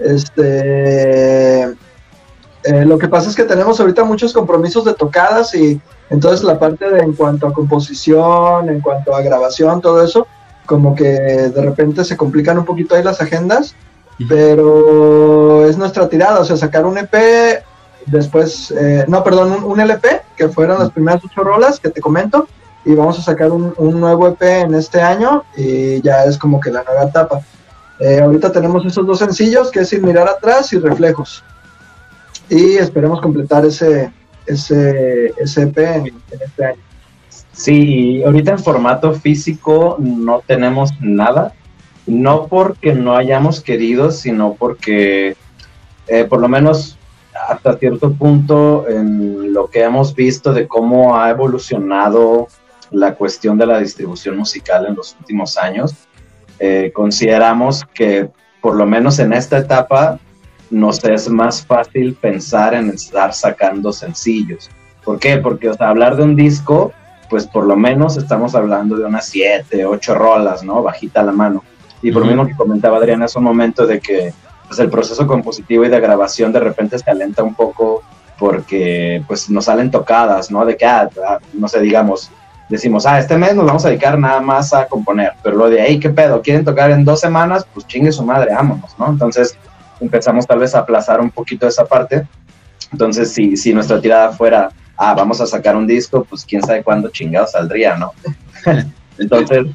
Este, 0.04 1.62
eh, 1.64 2.84
lo 2.84 2.98
que 2.98 3.08
pasa 3.08 3.28
es 3.28 3.36
que 3.36 3.44
tenemos 3.44 3.80
ahorita 3.80 4.04
muchos 4.04 4.32
compromisos 4.32 4.84
de 4.84 4.94
tocadas 4.94 5.54
y 5.54 5.80
entonces 6.10 6.44
la 6.44 6.58
parte 6.58 6.90
de 6.90 7.00
en 7.00 7.12
cuanto 7.14 7.46
a 7.46 7.52
composición, 7.52 8.68
en 8.68 8.80
cuanto 8.80 9.14
a 9.14 9.22
grabación, 9.22 9.80
todo 9.80 10.04
eso, 10.04 10.26
como 10.66 10.94
que 10.94 11.04
de 11.04 11.62
repente 11.62 12.04
se 12.04 12.16
complican 12.16 12.58
un 12.58 12.64
poquito 12.64 12.94
ahí 12.94 13.02
las 13.02 13.20
agendas, 13.20 13.74
pero 14.28 15.66
es 15.66 15.76
nuestra 15.76 16.08
tirada, 16.08 16.40
o 16.40 16.44
sea, 16.44 16.56
sacar 16.56 16.84
un 16.84 16.98
EP, 16.98 17.14
después, 18.06 18.72
eh, 18.72 19.04
no, 19.08 19.24
perdón, 19.24 19.52
un, 19.52 19.64
un 19.64 19.80
LP, 19.80 20.22
que 20.36 20.48
fueron 20.48 20.78
las 20.78 20.90
primeras 20.90 21.24
ocho 21.24 21.42
rolas 21.42 21.80
que 21.80 21.88
te 21.88 22.00
comento, 22.00 22.46
y 22.84 22.94
vamos 22.94 23.18
a 23.18 23.22
sacar 23.22 23.50
un, 23.50 23.74
un 23.76 24.00
nuevo 24.00 24.28
EP 24.28 24.42
en 24.42 24.74
este 24.74 25.00
año 25.00 25.44
y 25.56 26.00
ya 26.02 26.24
es 26.24 26.36
como 26.36 26.60
que 26.60 26.70
la 26.70 26.82
nueva 26.82 27.04
etapa. 27.04 27.40
Eh, 27.98 28.20
ahorita 28.20 28.50
tenemos 28.50 28.84
esos 28.84 29.06
dos 29.06 29.18
sencillos, 29.18 29.70
que 29.70 29.80
es 29.80 29.88
Sin 29.88 30.04
mirar 30.04 30.28
atrás 30.28 30.72
y 30.72 30.78
Reflejos. 30.78 31.44
Y 32.48 32.76
esperemos 32.76 33.20
completar 33.20 33.64
ese, 33.64 34.12
ese, 34.46 35.32
ese 35.38 35.62
EP 35.62 35.78
en, 35.78 36.22
este 36.30 36.64
año. 36.64 36.80
Sí, 37.52 38.22
ahorita 38.24 38.52
en 38.52 38.58
formato 38.58 39.12
físico 39.14 39.96
no 39.98 40.42
tenemos 40.46 40.90
nada, 41.00 41.52
no 42.06 42.46
porque 42.46 42.94
no 42.94 43.14
hayamos 43.14 43.60
querido, 43.60 44.10
sino 44.10 44.54
porque 44.54 45.36
eh, 46.08 46.24
por 46.24 46.40
lo 46.40 46.48
menos 46.48 46.98
hasta 47.48 47.78
cierto 47.78 48.12
punto 48.12 48.86
en 48.88 49.52
lo 49.52 49.68
que 49.68 49.82
hemos 49.82 50.14
visto 50.14 50.52
de 50.52 50.66
cómo 50.66 51.16
ha 51.16 51.30
evolucionado 51.30 52.48
la 52.90 53.14
cuestión 53.14 53.56
de 53.58 53.66
la 53.66 53.78
distribución 53.78 54.36
musical 54.36 54.86
en 54.86 54.94
los 54.94 55.16
últimos 55.18 55.56
años, 55.56 55.94
eh, 56.58 56.90
consideramos 56.94 57.84
que 57.94 58.28
por 58.60 58.76
lo 58.76 58.86
menos 58.86 59.18
en 59.18 59.32
esta 59.32 59.58
etapa 59.58 60.18
nos 60.70 61.04
es 61.04 61.28
más 61.28 61.64
fácil 61.64 62.14
pensar 62.14 62.74
en 62.74 62.90
estar 62.90 63.34
sacando 63.34 63.92
sencillos. 63.92 64.70
¿Por 65.04 65.18
qué? 65.18 65.38
Porque 65.38 65.68
o 65.68 65.74
sea, 65.74 65.88
hablar 65.88 66.16
de 66.16 66.22
un 66.22 66.36
disco, 66.36 66.92
pues 67.28 67.46
por 67.46 67.64
lo 67.66 67.76
menos 67.76 68.16
estamos 68.16 68.54
hablando 68.54 68.96
de 68.96 69.04
unas 69.04 69.26
siete, 69.26 69.84
ocho 69.84 70.14
rolas, 70.14 70.62
¿no? 70.62 70.82
Bajita 70.82 71.22
la 71.22 71.32
mano. 71.32 71.62
Y 72.00 72.10
por 72.10 72.22
lo 72.22 72.28
mismo 72.28 72.46
que 72.46 72.56
comentaba 72.56 72.96
Adrián 72.96 73.22
hace 73.22 73.38
un 73.38 73.44
momento 73.44 73.86
de 73.86 74.00
que 74.00 74.32
pues, 74.66 74.80
el 74.80 74.90
proceso 74.90 75.26
compositivo 75.26 75.84
y 75.84 75.88
de 75.88 76.00
grabación 76.00 76.52
de 76.52 76.60
repente 76.60 76.98
se 76.98 77.10
alenta 77.10 77.42
un 77.42 77.54
poco 77.54 78.02
porque 78.38 79.22
pues 79.28 79.48
nos 79.50 79.66
salen 79.66 79.90
tocadas, 79.90 80.50
¿no? 80.50 80.64
De 80.64 80.76
que, 80.76 80.84
ah, 80.84 81.08
ah, 81.26 81.38
no 81.52 81.68
sé, 81.68 81.80
digamos, 81.80 82.30
decimos, 82.72 83.04
ah, 83.04 83.18
este 83.18 83.36
mes 83.36 83.54
nos 83.54 83.66
vamos 83.66 83.84
a 83.84 83.90
dedicar 83.90 84.18
nada 84.18 84.40
más 84.40 84.72
a 84.72 84.86
componer, 84.86 85.32
pero 85.42 85.56
lo 85.56 85.68
de 85.68 85.82
ahí, 85.82 86.00
¿qué 86.00 86.08
pedo? 86.08 86.40
¿Quieren 86.40 86.64
tocar 86.64 86.90
en 86.90 87.04
dos 87.04 87.20
semanas? 87.20 87.66
Pues 87.72 87.86
chingue 87.86 88.10
su 88.10 88.24
madre, 88.24 88.54
vámonos, 88.54 88.98
¿no? 88.98 89.10
Entonces 89.10 89.54
empezamos 90.00 90.46
tal 90.46 90.58
vez 90.58 90.74
a 90.74 90.78
aplazar 90.78 91.20
un 91.20 91.30
poquito 91.30 91.68
esa 91.68 91.84
parte. 91.84 92.26
Entonces, 92.90 93.30
si, 93.30 93.58
si 93.58 93.74
nuestra 93.74 94.00
tirada 94.00 94.32
fuera, 94.32 94.70
ah, 94.96 95.12
vamos 95.12 95.38
a 95.42 95.46
sacar 95.46 95.76
un 95.76 95.86
disco, 95.86 96.24
pues 96.24 96.46
quién 96.46 96.62
sabe 96.62 96.82
cuándo 96.82 97.10
chingado 97.10 97.46
saldría, 97.46 97.94
¿no? 97.96 98.14
Entonces, 99.18 99.66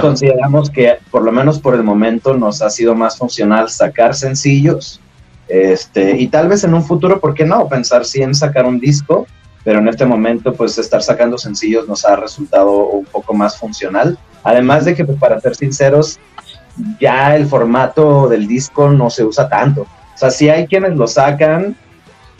consideramos 0.00 0.70
que 0.70 0.98
por 1.10 1.22
lo 1.22 1.32
menos 1.32 1.58
por 1.58 1.74
el 1.74 1.82
momento 1.82 2.32
nos 2.34 2.62
ha 2.62 2.70
sido 2.70 2.94
más 2.94 3.18
funcional 3.18 3.68
sacar 3.68 4.14
sencillos. 4.14 5.00
Este, 5.48 6.16
y 6.16 6.28
tal 6.28 6.46
vez 6.46 6.62
en 6.62 6.74
un 6.74 6.84
futuro, 6.84 7.18
¿por 7.18 7.34
qué 7.34 7.44
no? 7.44 7.68
Pensar 7.68 8.04
si 8.04 8.22
en 8.22 8.36
sacar 8.36 8.66
un 8.66 8.78
disco, 8.78 9.26
pero 9.66 9.80
en 9.80 9.88
este 9.88 10.06
momento, 10.06 10.54
pues 10.54 10.78
estar 10.78 11.02
sacando 11.02 11.36
sencillos 11.36 11.88
nos 11.88 12.04
ha 12.04 12.14
resultado 12.14 12.86
un 12.86 13.04
poco 13.04 13.34
más 13.34 13.58
funcional. 13.58 14.16
Además 14.44 14.84
de 14.84 14.94
que, 14.94 15.04
pues, 15.04 15.18
para 15.18 15.40
ser 15.40 15.56
sinceros, 15.56 16.20
ya 17.00 17.34
el 17.34 17.46
formato 17.46 18.28
del 18.28 18.46
disco 18.46 18.88
no 18.90 19.10
se 19.10 19.24
usa 19.24 19.48
tanto. 19.48 19.80
O 19.82 20.18
sea, 20.18 20.30
sí 20.30 20.48
hay 20.48 20.68
quienes 20.68 20.94
lo 20.94 21.08
sacan, 21.08 21.76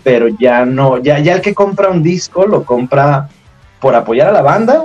pero 0.05 0.29
ya 0.39 0.65
no, 0.65 0.99
ya, 0.99 1.19
ya 1.19 1.33
el 1.33 1.41
que 1.41 1.53
compra 1.53 1.89
un 1.89 2.01
disco 2.01 2.47
lo 2.47 2.63
compra 2.63 3.29
por 3.81 3.97
apoyar 3.97 4.29
a 4.29 4.33
la 4.33 4.43
banda 4.43 4.85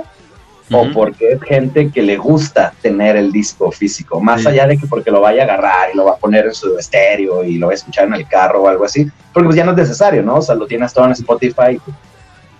o 0.72 0.90
porque 0.92 1.34
es 1.34 1.42
gente 1.42 1.92
que 1.92 2.02
le 2.02 2.16
gusta 2.16 2.72
tener 2.82 3.14
el 3.14 3.30
disco 3.30 3.70
físico, 3.70 4.20
más 4.20 4.44
allá 4.46 4.66
de 4.66 4.78
que 4.78 4.88
porque 4.88 5.12
lo 5.12 5.20
vaya 5.20 5.42
a 5.42 5.44
agarrar 5.44 5.90
y 5.92 5.96
lo 5.96 6.06
va 6.06 6.12
a 6.12 6.16
poner 6.16 6.46
en 6.46 6.54
su 6.54 6.76
estéreo 6.76 7.44
y 7.44 7.58
lo 7.58 7.68
va 7.68 7.72
a 7.72 7.76
escuchar 7.76 8.08
en 8.08 8.14
el 8.14 8.26
carro 8.26 8.62
o 8.62 8.68
algo 8.68 8.84
así, 8.84 9.06
porque 9.32 9.46
pues 9.46 9.56
ya 9.56 9.64
no 9.64 9.72
es 9.72 9.76
necesario, 9.76 10.24
¿no? 10.24 10.36
O 10.36 10.42
sea, 10.42 10.56
lo 10.56 10.66
tienes 10.66 10.92
todo 10.92 11.04
en 11.04 11.12
Spotify, 11.12 11.78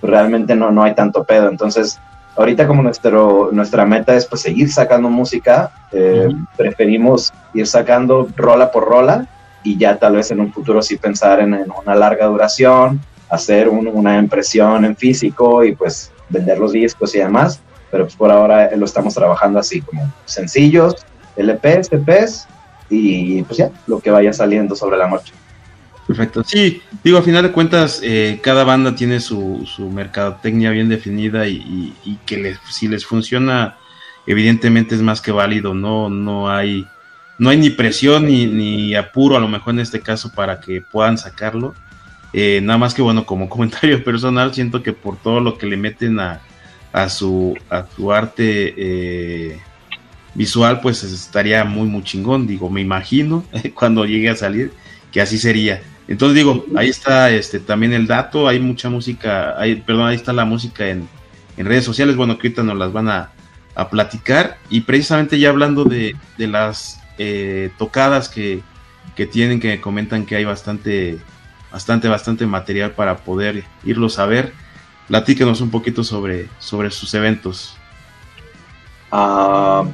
realmente 0.02 0.54
no, 0.54 0.70
no 0.70 0.82
hay 0.82 0.94
tanto 0.94 1.24
pedo. 1.24 1.48
Entonces, 1.48 1.98
ahorita 2.36 2.66
como 2.66 2.82
nuestro, 2.82 3.50
nuestra 3.52 3.86
meta 3.86 4.14
es 4.14 4.26
pues 4.26 4.42
seguir 4.42 4.70
sacando 4.72 5.08
música, 5.08 5.70
eh, 5.92 6.28
preferimos 6.56 7.32
ir 7.54 7.66
sacando 7.66 8.28
rola 8.36 8.70
por 8.70 8.84
rola 8.84 9.26
y 9.62 9.76
ya 9.76 9.96
tal 9.96 10.16
vez 10.16 10.30
en 10.30 10.40
un 10.40 10.52
futuro 10.52 10.82
sí 10.82 10.96
pensar 10.96 11.40
en, 11.40 11.54
una 11.54 11.94
larga 11.94 12.26
duración, 12.26 13.00
hacer 13.28 13.68
una 13.68 14.18
impresión 14.18 14.84
en 14.84 14.96
físico 14.96 15.64
y 15.64 15.74
pues 15.74 16.10
vender 16.28 16.58
los 16.58 16.72
discos 16.72 17.14
y 17.14 17.18
demás 17.18 17.60
pero 17.92 18.04
pues 18.04 18.16
por 18.16 18.32
ahora 18.32 18.74
lo 18.74 18.86
estamos 18.86 19.14
trabajando 19.14 19.58
así, 19.58 19.82
como 19.82 20.10
sencillos, 20.24 20.96
LPs, 21.36 21.92
EPs 21.92 22.48
y 22.88 23.42
pues 23.42 23.58
ya, 23.58 23.70
lo 23.86 24.00
que 24.00 24.10
vaya 24.10 24.32
saliendo 24.32 24.74
sobre 24.74 24.96
la 24.96 25.06
marcha. 25.06 25.34
Perfecto. 26.12 26.44
Sí, 26.44 26.82
digo, 27.02 27.16
a 27.16 27.22
final 27.22 27.42
de 27.42 27.52
cuentas, 27.52 28.00
eh, 28.02 28.38
cada 28.42 28.64
banda 28.64 28.94
tiene 28.94 29.18
su, 29.18 29.66
su 29.66 29.88
mercadotecnia 29.88 30.70
bien 30.70 30.90
definida 30.90 31.48
y, 31.48 31.94
que 32.26 32.36
les, 32.36 32.58
si 32.70 32.86
les 32.86 33.06
funciona, 33.06 33.76
evidentemente 34.26 34.94
es 34.94 35.00
más 35.00 35.22
que 35.22 35.32
válido, 35.32 35.72
no, 35.72 36.10
no 36.10 36.50
hay, 36.50 36.86
no 37.38 37.48
hay 37.48 37.56
ni 37.56 37.70
presión 37.70 38.26
ni, 38.26 38.94
apuro, 38.94 39.38
a 39.38 39.40
lo 39.40 39.48
mejor 39.48 39.72
en 39.72 39.80
este 39.80 40.00
caso, 40.00 40.32
para 40.34 40.60
que 40.60 40.82
puedan 40.82 41.16
sacarlo. 41.16 41.74
Eh, 42.34 42.60
nada 42.62 42.78
más 42.78 42.92
que 42.92 43.00
bueno, 43.00 43.24
como 43.24 43.48
comentario 43.48 44.04
personal, 44.04 44.52
siento 44.52 44.82
que 44.82 44.92
por 44.92 45.16
todo 45.16 45.40
lo 45.40 45.56
que 45.56 45.64
le 45.64 45.78
meten 45.78 46.20
a, 46.20 46.42
a 46.92 47.08
su, 47.08 47.56
a 47.70 47.86
su 47.96 48.12
arte 48.12 48.74
eh, 48.76 49.58
visual, 50.34 50.82
pues 50.82 51.04
estaría 51.04 51.64
muy, 51.64 51.88
muy 51.88 52.04
chingón. 52.04 52.46
Digo, 52.46 52.68
me 52.68 52.82
imagino 52.82 53.44
cuando 53.74 54.04
llegue 54.04 54.28
a 54.28 54.36
salir 54.36 54.72
que 55.10 55.22
así 55.22 55.38
sería. 55.38 55.80
Entonces 56.08 56.36
digo, 56.36 56.66
ahí 56.76 56.88
está 56.88 57.30
este 57.30 57.60
también 57.60 57.92
el 57.92 58.06
dato, 58.06 58.48
hay 58.48 58.60
mucha 58.60 58.90
música, 58.90 59.58
hay, 59.58 59.76
perdón, 59.76 60.08
ahí 60.08 60.16
está 60.16 60.32
la 60.32 60.44
música 60.44 60.88
en, 60.88 61.08
en 61.56 61.66
redes 61.66 61.84
sociales, 61.84 62.16
bueno, 62.16 62.38
que 62.38 62.48
ahorita 62.48 62.62
nos 62.62 62.76
las 62.76 62.92
van 62.92 63.08
a, 63.08 63.30
a 63.74 63.88
platicar. 63.88 64.58
Y 64.68 64.82
precisamente 64.82 65.38
ya 65.38 65.50
hablando 65.50 65.84
de, 65.84 66.16
de 66.38 66.46
las 66.48 67.00
eh, 67.18 67.70
tocadas 67.78 68.28
que, 68.28 68.62
que 69.14 69.26
tienen, 69.26 69.60
que 69.60 69.80
comentan 69.80 70.26
que 70.26 70.36
hay 70.36 70.44
bastante, 70.44 71.18
bastante, 71.70 72.08
bastante 72.08 72.46
material 72.46 72.92
para 72.92 73.18
poder 73.18 73.64
irlos 73.84 74.18
a 74.18 74.26
ver 74.26 74.52
platíquenos 75.12 75.60
un 75.60 75.70
poquito 75.70 76.02
sobre, 76.04 76.48
sobre 76.58 76.90
sus 76.90 77.12
eventos. 77.12 77.76
Uh, 79.10 79.86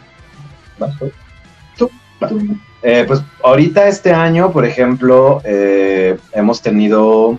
eh, 2.83 3.05
pues 3.07 3.21
ahorita 3.43 3.89
este 3.89 4.13
año, 4.13 4.53
por 4.53 4.65
ejemplo, 4.65 5.41
eh, 5.45 6.17
hemos 6.33 6.63
tenido, 6.63 7.39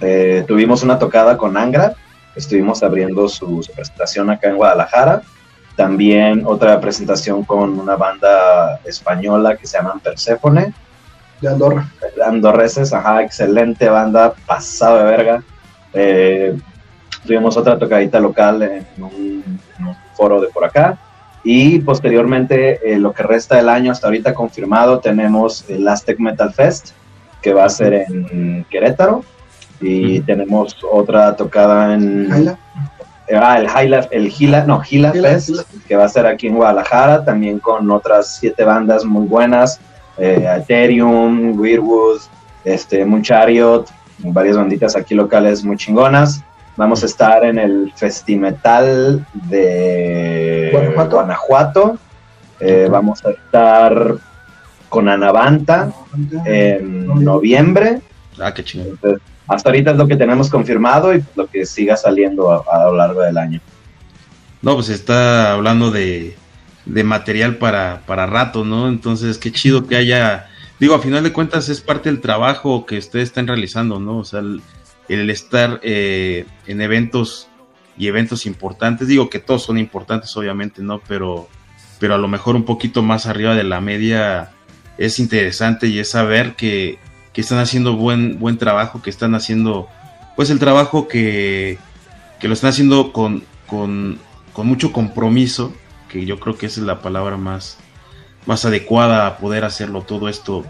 eh, 0.00 0.44
tuvimos 0.46 0.82
una 0.82 0.98
tocada 0.98 1.36
con 1.36 1.56
Angra, 1.56 1.94
estuvimos 2.34 2.82
abriendo 2.82 3.28
su, 3.28 3.66
presentación 3.74 4.30
acá 4.30 4.48
en 4.48 4.56
Guadalajara, 4.56 5.22
también 5.76 6.44
otra 6.46 6.80
presentación 6.80 7.44
con 7.44 7.78
una 7.78 7.96
banda 7.96 8.80
española 8.84 9.56
que 9.56 9.66
se 9.66 9.76
llama 9.76 10.00
Persephone. 10.02 10.72
De 11.40 11.48
Andorra. 11.48 11.90
Andorreses, 12.24 12.92
ajá, 12.92 13.22
excelente 13.22 13.88
banda, 13.88 14.34
pasado 14.46 14.98
de 14.98 15.04
verga. 15.04 15.42
Eh, 15.92 16.56
tuvimos 17.26 17.56
otra 17.56 17.78
tocadita 17.78 18.20
local 18.20 18.62
en 18.62 18.86
un, 19.02 19.60
foro 20.14 20.40
de 20.40 20.48
por 20.48 20.64
acá. 20.64 20.96
Y 21.44 21.78
posteriormente, 21.80 22.80
eh, 22.90 22.98
lo 22.98 23.12
que 23.12 23.22
resta 23.22 23.56
del 23.56 23.68
año 23.68 23.92
hasta 23.92 24.06
ahorita 24.06 24.32
confirmado, 24.32 24.98
tenemos 24.98 25.64
el 25.68 25.86
Aztec 25.86 26.18
Metal 26.18 26.52
Fest, 26.52 26.92
que 27.42 27.52
va 27.52 27.66
a 27.66 27.68
ser 27.68 27.92
en 27.92 28.64
Querétaro. 28.70 29.22
Y 29.80 30.20
tenemos 30.20 30.76
otra 30.90 31.36
tocada 31.36 31.94
en... 31.94 32.56
Ah, 33.32 33.58
el 33.58 33.66
Hila, 33.66 34.08
el 34.10 34.28
Gila, 34.28 34.64
no, 34.64 34.80
Gila, 34.80 35.12
Fest, 35.12 35.66
que 35.86 35.96
va 35.96 36.04
a 36.04 36.08
ser 36.08 36.26
aquí 36.26 36.46
en 36.46 36.56
Guadalajara, 36.56 37.24
también 37.24 37.58
con 37.58 37.90
otras 37.90 38.36
siete 38.38 38.64
bandas 38.64 39.04
muy 39.04 39.26
buenas, 39.26 39.80
eh, 40.18 40.46
Ethereum, 40.58 41.58
Weirwood, 41.58 42.20
este, 42.64 43.04
Munchariot, 43.04 43.88
varias 44.18 44.56
banditas 44.56 44.94
aquí 44.94 45.14
locales 45.14 45.64
muy 45.64 45.76
chingonas. 45.76 46.42
Vamos 46.76 47.02
a 47.04 47.06
estar 47.06 47.44
en 47.44 47.58
el 47.58 47.92
Festimetal 47.94 49.24
de 49.48 50.70
Guanajuato. 51.10 51.98
Eh, 52.58 52.88
vamos 52.90 53.24
a 53.24 53.30
estar 53.30 54.16
con 54.88 55.08
Anavanta 55.08 55.92
en 56.44 57.06
noviembre. 57.24 58.00
Ah, 58.40 58.52
qué 58.52 58.64
chingón. 58.64 58.98
hasta 59.46 59.68
ahorita 59.68 59.92
es 59.92 59.96
lo 59.96 60.08
que 60.08 60.16
tenemos 60.16 60.50
confirmado 60.50 61.14
y 61.14 61.22
lo 61.36 61.46
que 61.46 61.64
siga 61.64 61.96
saliendo 61.96 62.50
a, 62.68 62.84
lo 62.84 62.96
largo 62.96 63.22
del 63.22 63.38
año. 63.38 63.60
No, 64.60 64.74
pues 64.74 64.88
está 64.88 65.52
hablando 65.52 65.90
de, 65.90 66.36
de 66.86 67.04
material 67.04 67.56
para, 67.56 68.02
para 68.06 68.26
rato, 68.26 68.64
¿no? 68.64 68.88
Entonces, 68.88 69.38
qué 69.38 69.52
chido 69.52 69.86
que 69.86 69.96
haya 69.96 70.46
digo, 70.80 70.94
a 70.94 71.00
final 71.00 71.22
de 71.22 71.32
cuentas 71.32 71.68
es 71.68 71.80
parte 71.80 72.08
del 72.08 72.20
trabajo 72.20 72.84
que 72.86 72.98
ustedes 72.98 73.28
están 73.28 73.46
realizando, 73.46 74.00
¿no? 74.00 74.18
O 74.18 74.24
sea, 74.24 74.40
el, 74.40 74.60
estar 75.08 75.80
eh, 75.82 76.46
en 76.66 76.80
eventos 76.80 77.48
y 77.96 78.08
eventos 78.08 78.46
importantes, 78.46 79.08
digo 79.08 79.30
que 79.30 79.38
todos 79.38 79.62
son 79.62 79.78
importantes, 79.78 80.36
obviamente, 80.36 80.82
¿no? 80.82 81.00
Pero, 81.06 81.48
pero 81.98 82.14
a 82.14 82.18
lo 82.18 82.28
mejor 82.28 82.56
un 82.56 82.64
poquito 82.64 83.02
más 83.02 83.26
arriba 83.26 83.54
de 83.54 83.64
la 83.64 83.80
media 83.80 84.50
es 84.98 85.18
interesante 85.18 85.86
y 85.86 85.98
es 85.98 86.10
saber 86.10 86.54
que, 86.54 86.98
que 87.32 87.40
están 87.40 87.58
haciendo 87.58 87.96
buen, 87.96 88.38
buen 88.38 88.58
trabajo, 88.58 89.02
que 89.02 89.10
están 89.10 89.34
haciendo, 89.34 89.88
pues 90.36 90.50
el 90.50 90.58
trabajo 90.58 91.08
que, 91.08 91.78
que 92.40 92.48
lo 92.48 92.54
están 92.54 92.70
haciendo 92.70 93.12
con, 93.12 93.44
con, 93.66 94.18
con 94.52 94.66
mucho 94.66 94.92
compromiso, 94.92 95.72
que 96.08 96.24
yo 96.26 96.38
creo 96.38 96.56
que 96.56 96.66
esa 96.66 96.80
es 96.80 96.86
la 96.86 97.00
palabra 97.00 97.36
más, 97.36 97.78
más 98.46 98.64
adecuada 98.64 99.26
a 99.26 99.38
poder 99.38 99.64
hacerlo 99.64 100.02
todo 100.02 100.28
esto 100.28 100.64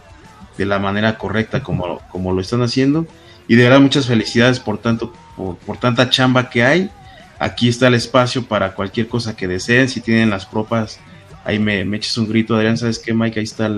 de 0.57 0.67
la 0.67 0.79
manera 0.79 1.19
correcta 1.19 1.63
como, 1.63 2.01
como 2.11 2.33
lo 2.33 2.41
están 2.41 2.63
haciendo. 2.63 3.07
Y 3.47 3.57
de 3.57 3.65
verdad 3.65 3.81
muchas 3.81 4.07
felicidades 4.07 4.59
por, 4.61 4.79
tanto, 4.79 5.13
por, 5.37 5.77
tanta 5.79 6.09
chamba 6.09 6.49
que 6.49 6.65
hay. 6.65 6.91
Aquí 7.39 7.69
está 7.69 7.89
el 7.89 7.95
espacio 7.95 8.45
para 8.45 8.75
cualquier 8.75 9.09
cosa 9.09 9.37
que 9.37 9.49
deseen. 9.49 9.89
Si 9.89 10.01
tienen 10.01 10.31
las 10.31 10.47
propas, 10.47 10.99
ahí 11.45 11.59
me, 11.59 11.83
eches 11.97 12.17
un 12.17 12.29
grito, 12.29 12.57
Adrián, 12.57 12.79
¿sabes 12.79 12.99
qué, 12.99 13.13
Mike? 13.13 13.41
Ahí 13.41 13.45
está 13.45 13.71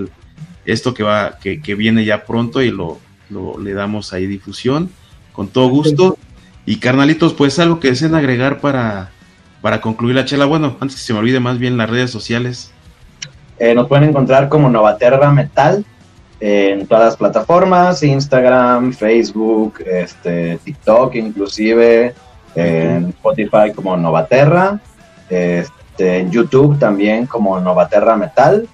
esto 0.65 0.93
que, 0.93 1.03
va, 1.03 1.37
que, 1.39 1.75
viene 1.75 2.05
ya 2.05 2.25
pronto 2.25 2.61
y 2.61 2.71
lo, 2.71 2.99
lo, 3.29 3.59
le 3.59 3.73
damos 3.73 4.13
ahí 4.13 4.27
difusión 4.27 4.89
con 5.33 5.47
todo 5.47 5.67
gusto. 5.67 6.17
Y 6.65 6.77
carnalitos, 6.77 7.33
pues 7.33 7.59
algo 7.59 7.79
que 7.79 7.89
deseen 7.89 8.15
agregar 8.15 8.59
para, 8.59 9.11
para 9.61 9.81
concluir 9.81 10.15
la 10.15 10.25
chela. 10.25 10.45
Bueno, 10.45 10.77
antes 10.79 10.97
que 10.97 11.03
se 11.03 11.13
me 11.13 11.19
olvide 11.19 11.39
más 11.39 11.59
bien 11.59 11.77
las 11.77 11.89
redes 11.89 12.11
sociales. 12.11 12.71
Eh, 13.59 13.73
nos 13.73 13.87
pueden 13.87 14.09
encontrar 14.09 14.49
como 14.49 14.69
Novaterra 14.69 15.31
Metal 15.31 15.85
en 16.39 16.85
todas 16.85 17.05
las 17.05 17.17
plataformas, 17.17 18.03
Instagram, 18.03 18.93
Facebook, 18.93 19.79
este, 19.85 20.57
TikTok 20.63 21.15
inclusive, 21.15 22.13
en 22.55 23.09
Spotify 23.09 23.71
como 23.75 23.97
Novaterra, 23.97 24.79
este, 25.29 26.19
en 26.19 26.31
YouTube 26.31 26.77
también 26.79 27.25
como 27.25 27.59
Novaterra 27.59 28.15
Metal. 28.15 28.67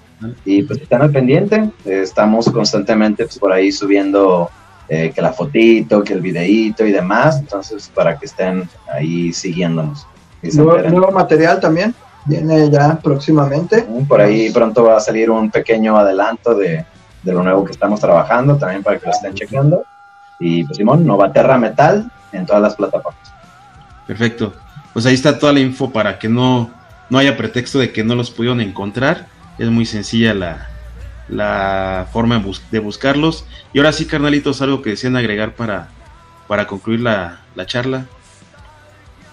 Y 0.46 0.64
pues 0.64 0.80
están 0.80 1.02
al 1.02 1.12
pendiente, 1.12 1.70
estamos 1.84 2.50
constantemente 2.50 3.26
pues, 3.26 3.38
por 3.38 3.52
ahí 3.52 3.74
subiendo 3.74 4.50
eh, 4.88 5.12
que 5.14 5.22
la 5.22 5.34
fotito, 5.34 6.02
que 6.02 6.14
el 6.14 6.22
videíto 6.22 6.86
y 6.86 6.94
demás, 6.94 7.40
entonces 7.40 7.92
para 7.94 8.18
que 8.18 8.26
estén 8.26 8.70
ahí 8.94 9.34
siguiéndonos. 9.34 10.08
Nuevo, 10.42 10.78
nuevo, 10.78 11.12
material 11.12 11.60
también, 11.60 11.94
viene 12.26 12.70
ya 12.70 12.98
próximamente. 13.02 13.86
Por 14.08 14.22
ahí 14.22 14.50
pronto 14.52 14.86
va 14.86 14.98
a 14.98 15.02
salir 15.02 15.30
un 15.30 15.52
pequeño 15.52 15.98
adelanto 15.98 16.56
de, 16.56 16.86
de 17.24 17.34
lo 17.34 17.44
nuevo 17.44 17.64
que 17.66 17.72
estamos 17.72 18.00
trabajando, 18.00 18.58
también 18.58 18.84
para 18.84 19.00
que 19.00 19.06
lo 19.06 19.12
estén 19.12 19.34
chequeando. 19.34 19.86
Y 20.40 20.64
pues 20.66 20.78
Simón, 20.78 21.06
Novaterra 21.06 21.58
Metal 21.58 22.12
en 22.32 22.46
todas 22.46 22.62
las 22.62 22.76
plataformas. 22.76 23.34
Perfecto. 24.06 24.54
Pues 24.92 25.06
ahí 25.06 25.14
está 25.14 25.40
toda 25.40 25.54
la 25.54 25.60
info 25.60 25.92
para 25.92 26.20
que 26.20 26.30
no, 26.30 26.70
no 27.10 27.18
haya 27.18 27.38
pretexto 27.38 27.80
de 27.80 27.92
que 27.92 28.04
no 28.04 28.16
los 28.16 28.30
pudieron 28.30 28.62
encontrar. 28.62 29.28
Es 29.58 29.70
muy 29.70 29.86
sencilla 29.86 30.34
la, 30.34 30.68
la 31.30 32.08
forma 32.12 32.44
de, 32.72 32.80
buscarlos. 32.80 33.46
Y 33.72 33.80
ahora 33.80 33.94
sí, 33.94 34.06
carnalitos, 34.06 34.62
algo 34.62 34.82
que 34.82 34.92
desean 34.92 35.16
agregar 35.16 35.56
para, 35.56 35.90
para 36.48 36.68
concluir 36.68 37.02
la, 37.02 37.40
la, 37.56 37.66
charla. 37.66 38.06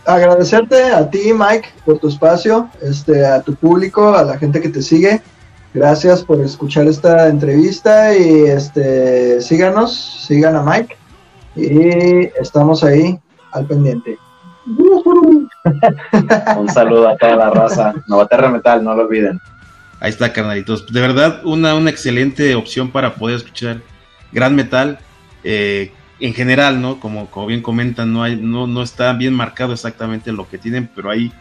Agradecerte 0.06 0.82
a 0.92 1.08
ti, 1.10 1.32
Mike, 1.32 1.68
por 1.84 1.98
tu 1.98 2.08
espacio, 2.08 2.70
este, 2.80 3.26
a 3.26 3.42
tu 3.42 3.54
público, 3.54 4.14
a 4.14 4.24
la 4.24 4.38
gente 4.38 4.60
que 4.60 4.68
te 4.68 4.82
sigue. 4.82 5.20
Gracias 5.72 6.24
por 6.24 6.40
escuchar 6.40 6.88
esta 6.88 7.28
entrevista 7.28 8.16
y 8.16 8.46
este, 8.46 9.40
síganos, 9.40 10.24
sigan 10.26 10.56
a 10.56 10.62
Mike 10.62 10.96
y 11.54 12.28
estamos 12.40 12.82
ahí 12.82 13.18
al 13.52 13.66
pendiente. 13.66 14.18
Un 16.56 16.68
saludo 16.68 17.08
a 17.08 17.16
toda 17.16 17.36
la 17.36 17.50
raza. 17.50 17.94
Novaterra 18.08 18.50
Metal, 18.50 18.82
no 18.82 18.94
lo 18.94 19.02
olviden. 19.04 19.40
Ahí 20.00 20.10
está, 20.10 20.32
carnalitos. 20.32 20.90
De 20.92 21.00
verdad, 21.00 21.40
una, 21.44 21.74
una 21.74 21.90
excelente 21.90 22.54
opción 22.54 22.90
para 22.90 23.14
poder 23.14 23.36
escuchar 23.36 23.80
gran 24.32 24.56
metal. 24.56 24.98
Eh, 25.44 25.92
en 26.20 26.34
general, 26.34 26.80
¿no? 26.80 27.00
Como, 27.00 27.30
como 27.30 27.46
bien 27.46 27.62
comentan, 27.62 28.12
no, 28.12 28.22
hay, 28.22 28.36
no, 28.36 28.66
no 28.66 28.82
está 28.82 29.12
bien 29.14 29.34
marcado 29.34 29.72
exactamente 29.72 30.32
lo 30.32 30.48
que 30.48 30.58
tienen, 30.58 30.88
pero 30.94 31.10
hay 31.10 31.32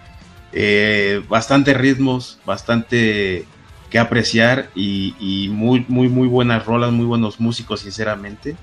eh, 0.54 1.22
bastante 1.28 1.74
ritmos, 1.74 2.40
bastante 2.46 3.46
que 3.90 4.00
apreciar 4.00 4.70
y, 4.76 5.50
muy, 5.52 5.86
muy, 5.88 6.08
muy 6.10 6.28
buenas 6.28 6.66
rolas, 6.66 6.92
muy 6.92 7.06
buenos 7.06 7.40
músicos, 7.40 7.82
sinceramente. 7.82 8.56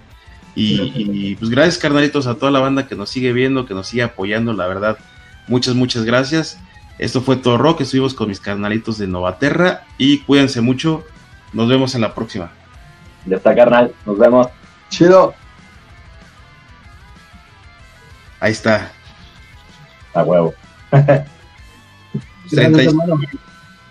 Y, 0.54 1.36
pues 1.36 1.50
gracias, 1.50 1.78
carnalitos, 1.78 2.26
a 2.26 2.36
toda 2.36 2.50
la 2.50 2.60
banda 2.60 2.86
que 2.86 2.94
nos 2.94 3.10
sigue 3.10 3.32
viendo, 3.32 3.66
que 3.66 3.74
nos 3.74 3.88
sigue 3.88 4.02
apoyando, 4.02 4.52
la 4.52 4.66
verdad. 4.66 4.98
Muchas, 5.48 5.74
muchas 5.74 6.04
gracias. 6.04 6.58
Esto 6.98 7.20
fue 7.20 7.36
todo 7.36 7.58
rock, 7.58 7.82
estuvimos 7.82 8.14
con 8.14 8.28
mis 8.28 8.40
carnalitos 8.40 8.96
de 8.96 9.06
Novaterra 9.06 9.84
y 9.98 10.20
cuídense 10.20 10.62
mucho. 10.62 11.04
Nos 11.52 11.68
vemos 11.68 11.94
en 11.94 12.00
la 12.00 12.14
próxima. 12.14 12.50
Ya 13.26 13.36
está, 13.36 13.54
carnal. 13.54 13.92
Nos 14.06 14.18
vemos. 14.18 14.48
Chido. 14.88 15.34
Ahí 18.40 18.52
está. 18.52 18.90
A 20.14 20.22
huevo. 20.22 20.54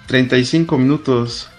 35 0.07 0.77
minutos. 0.77 1.49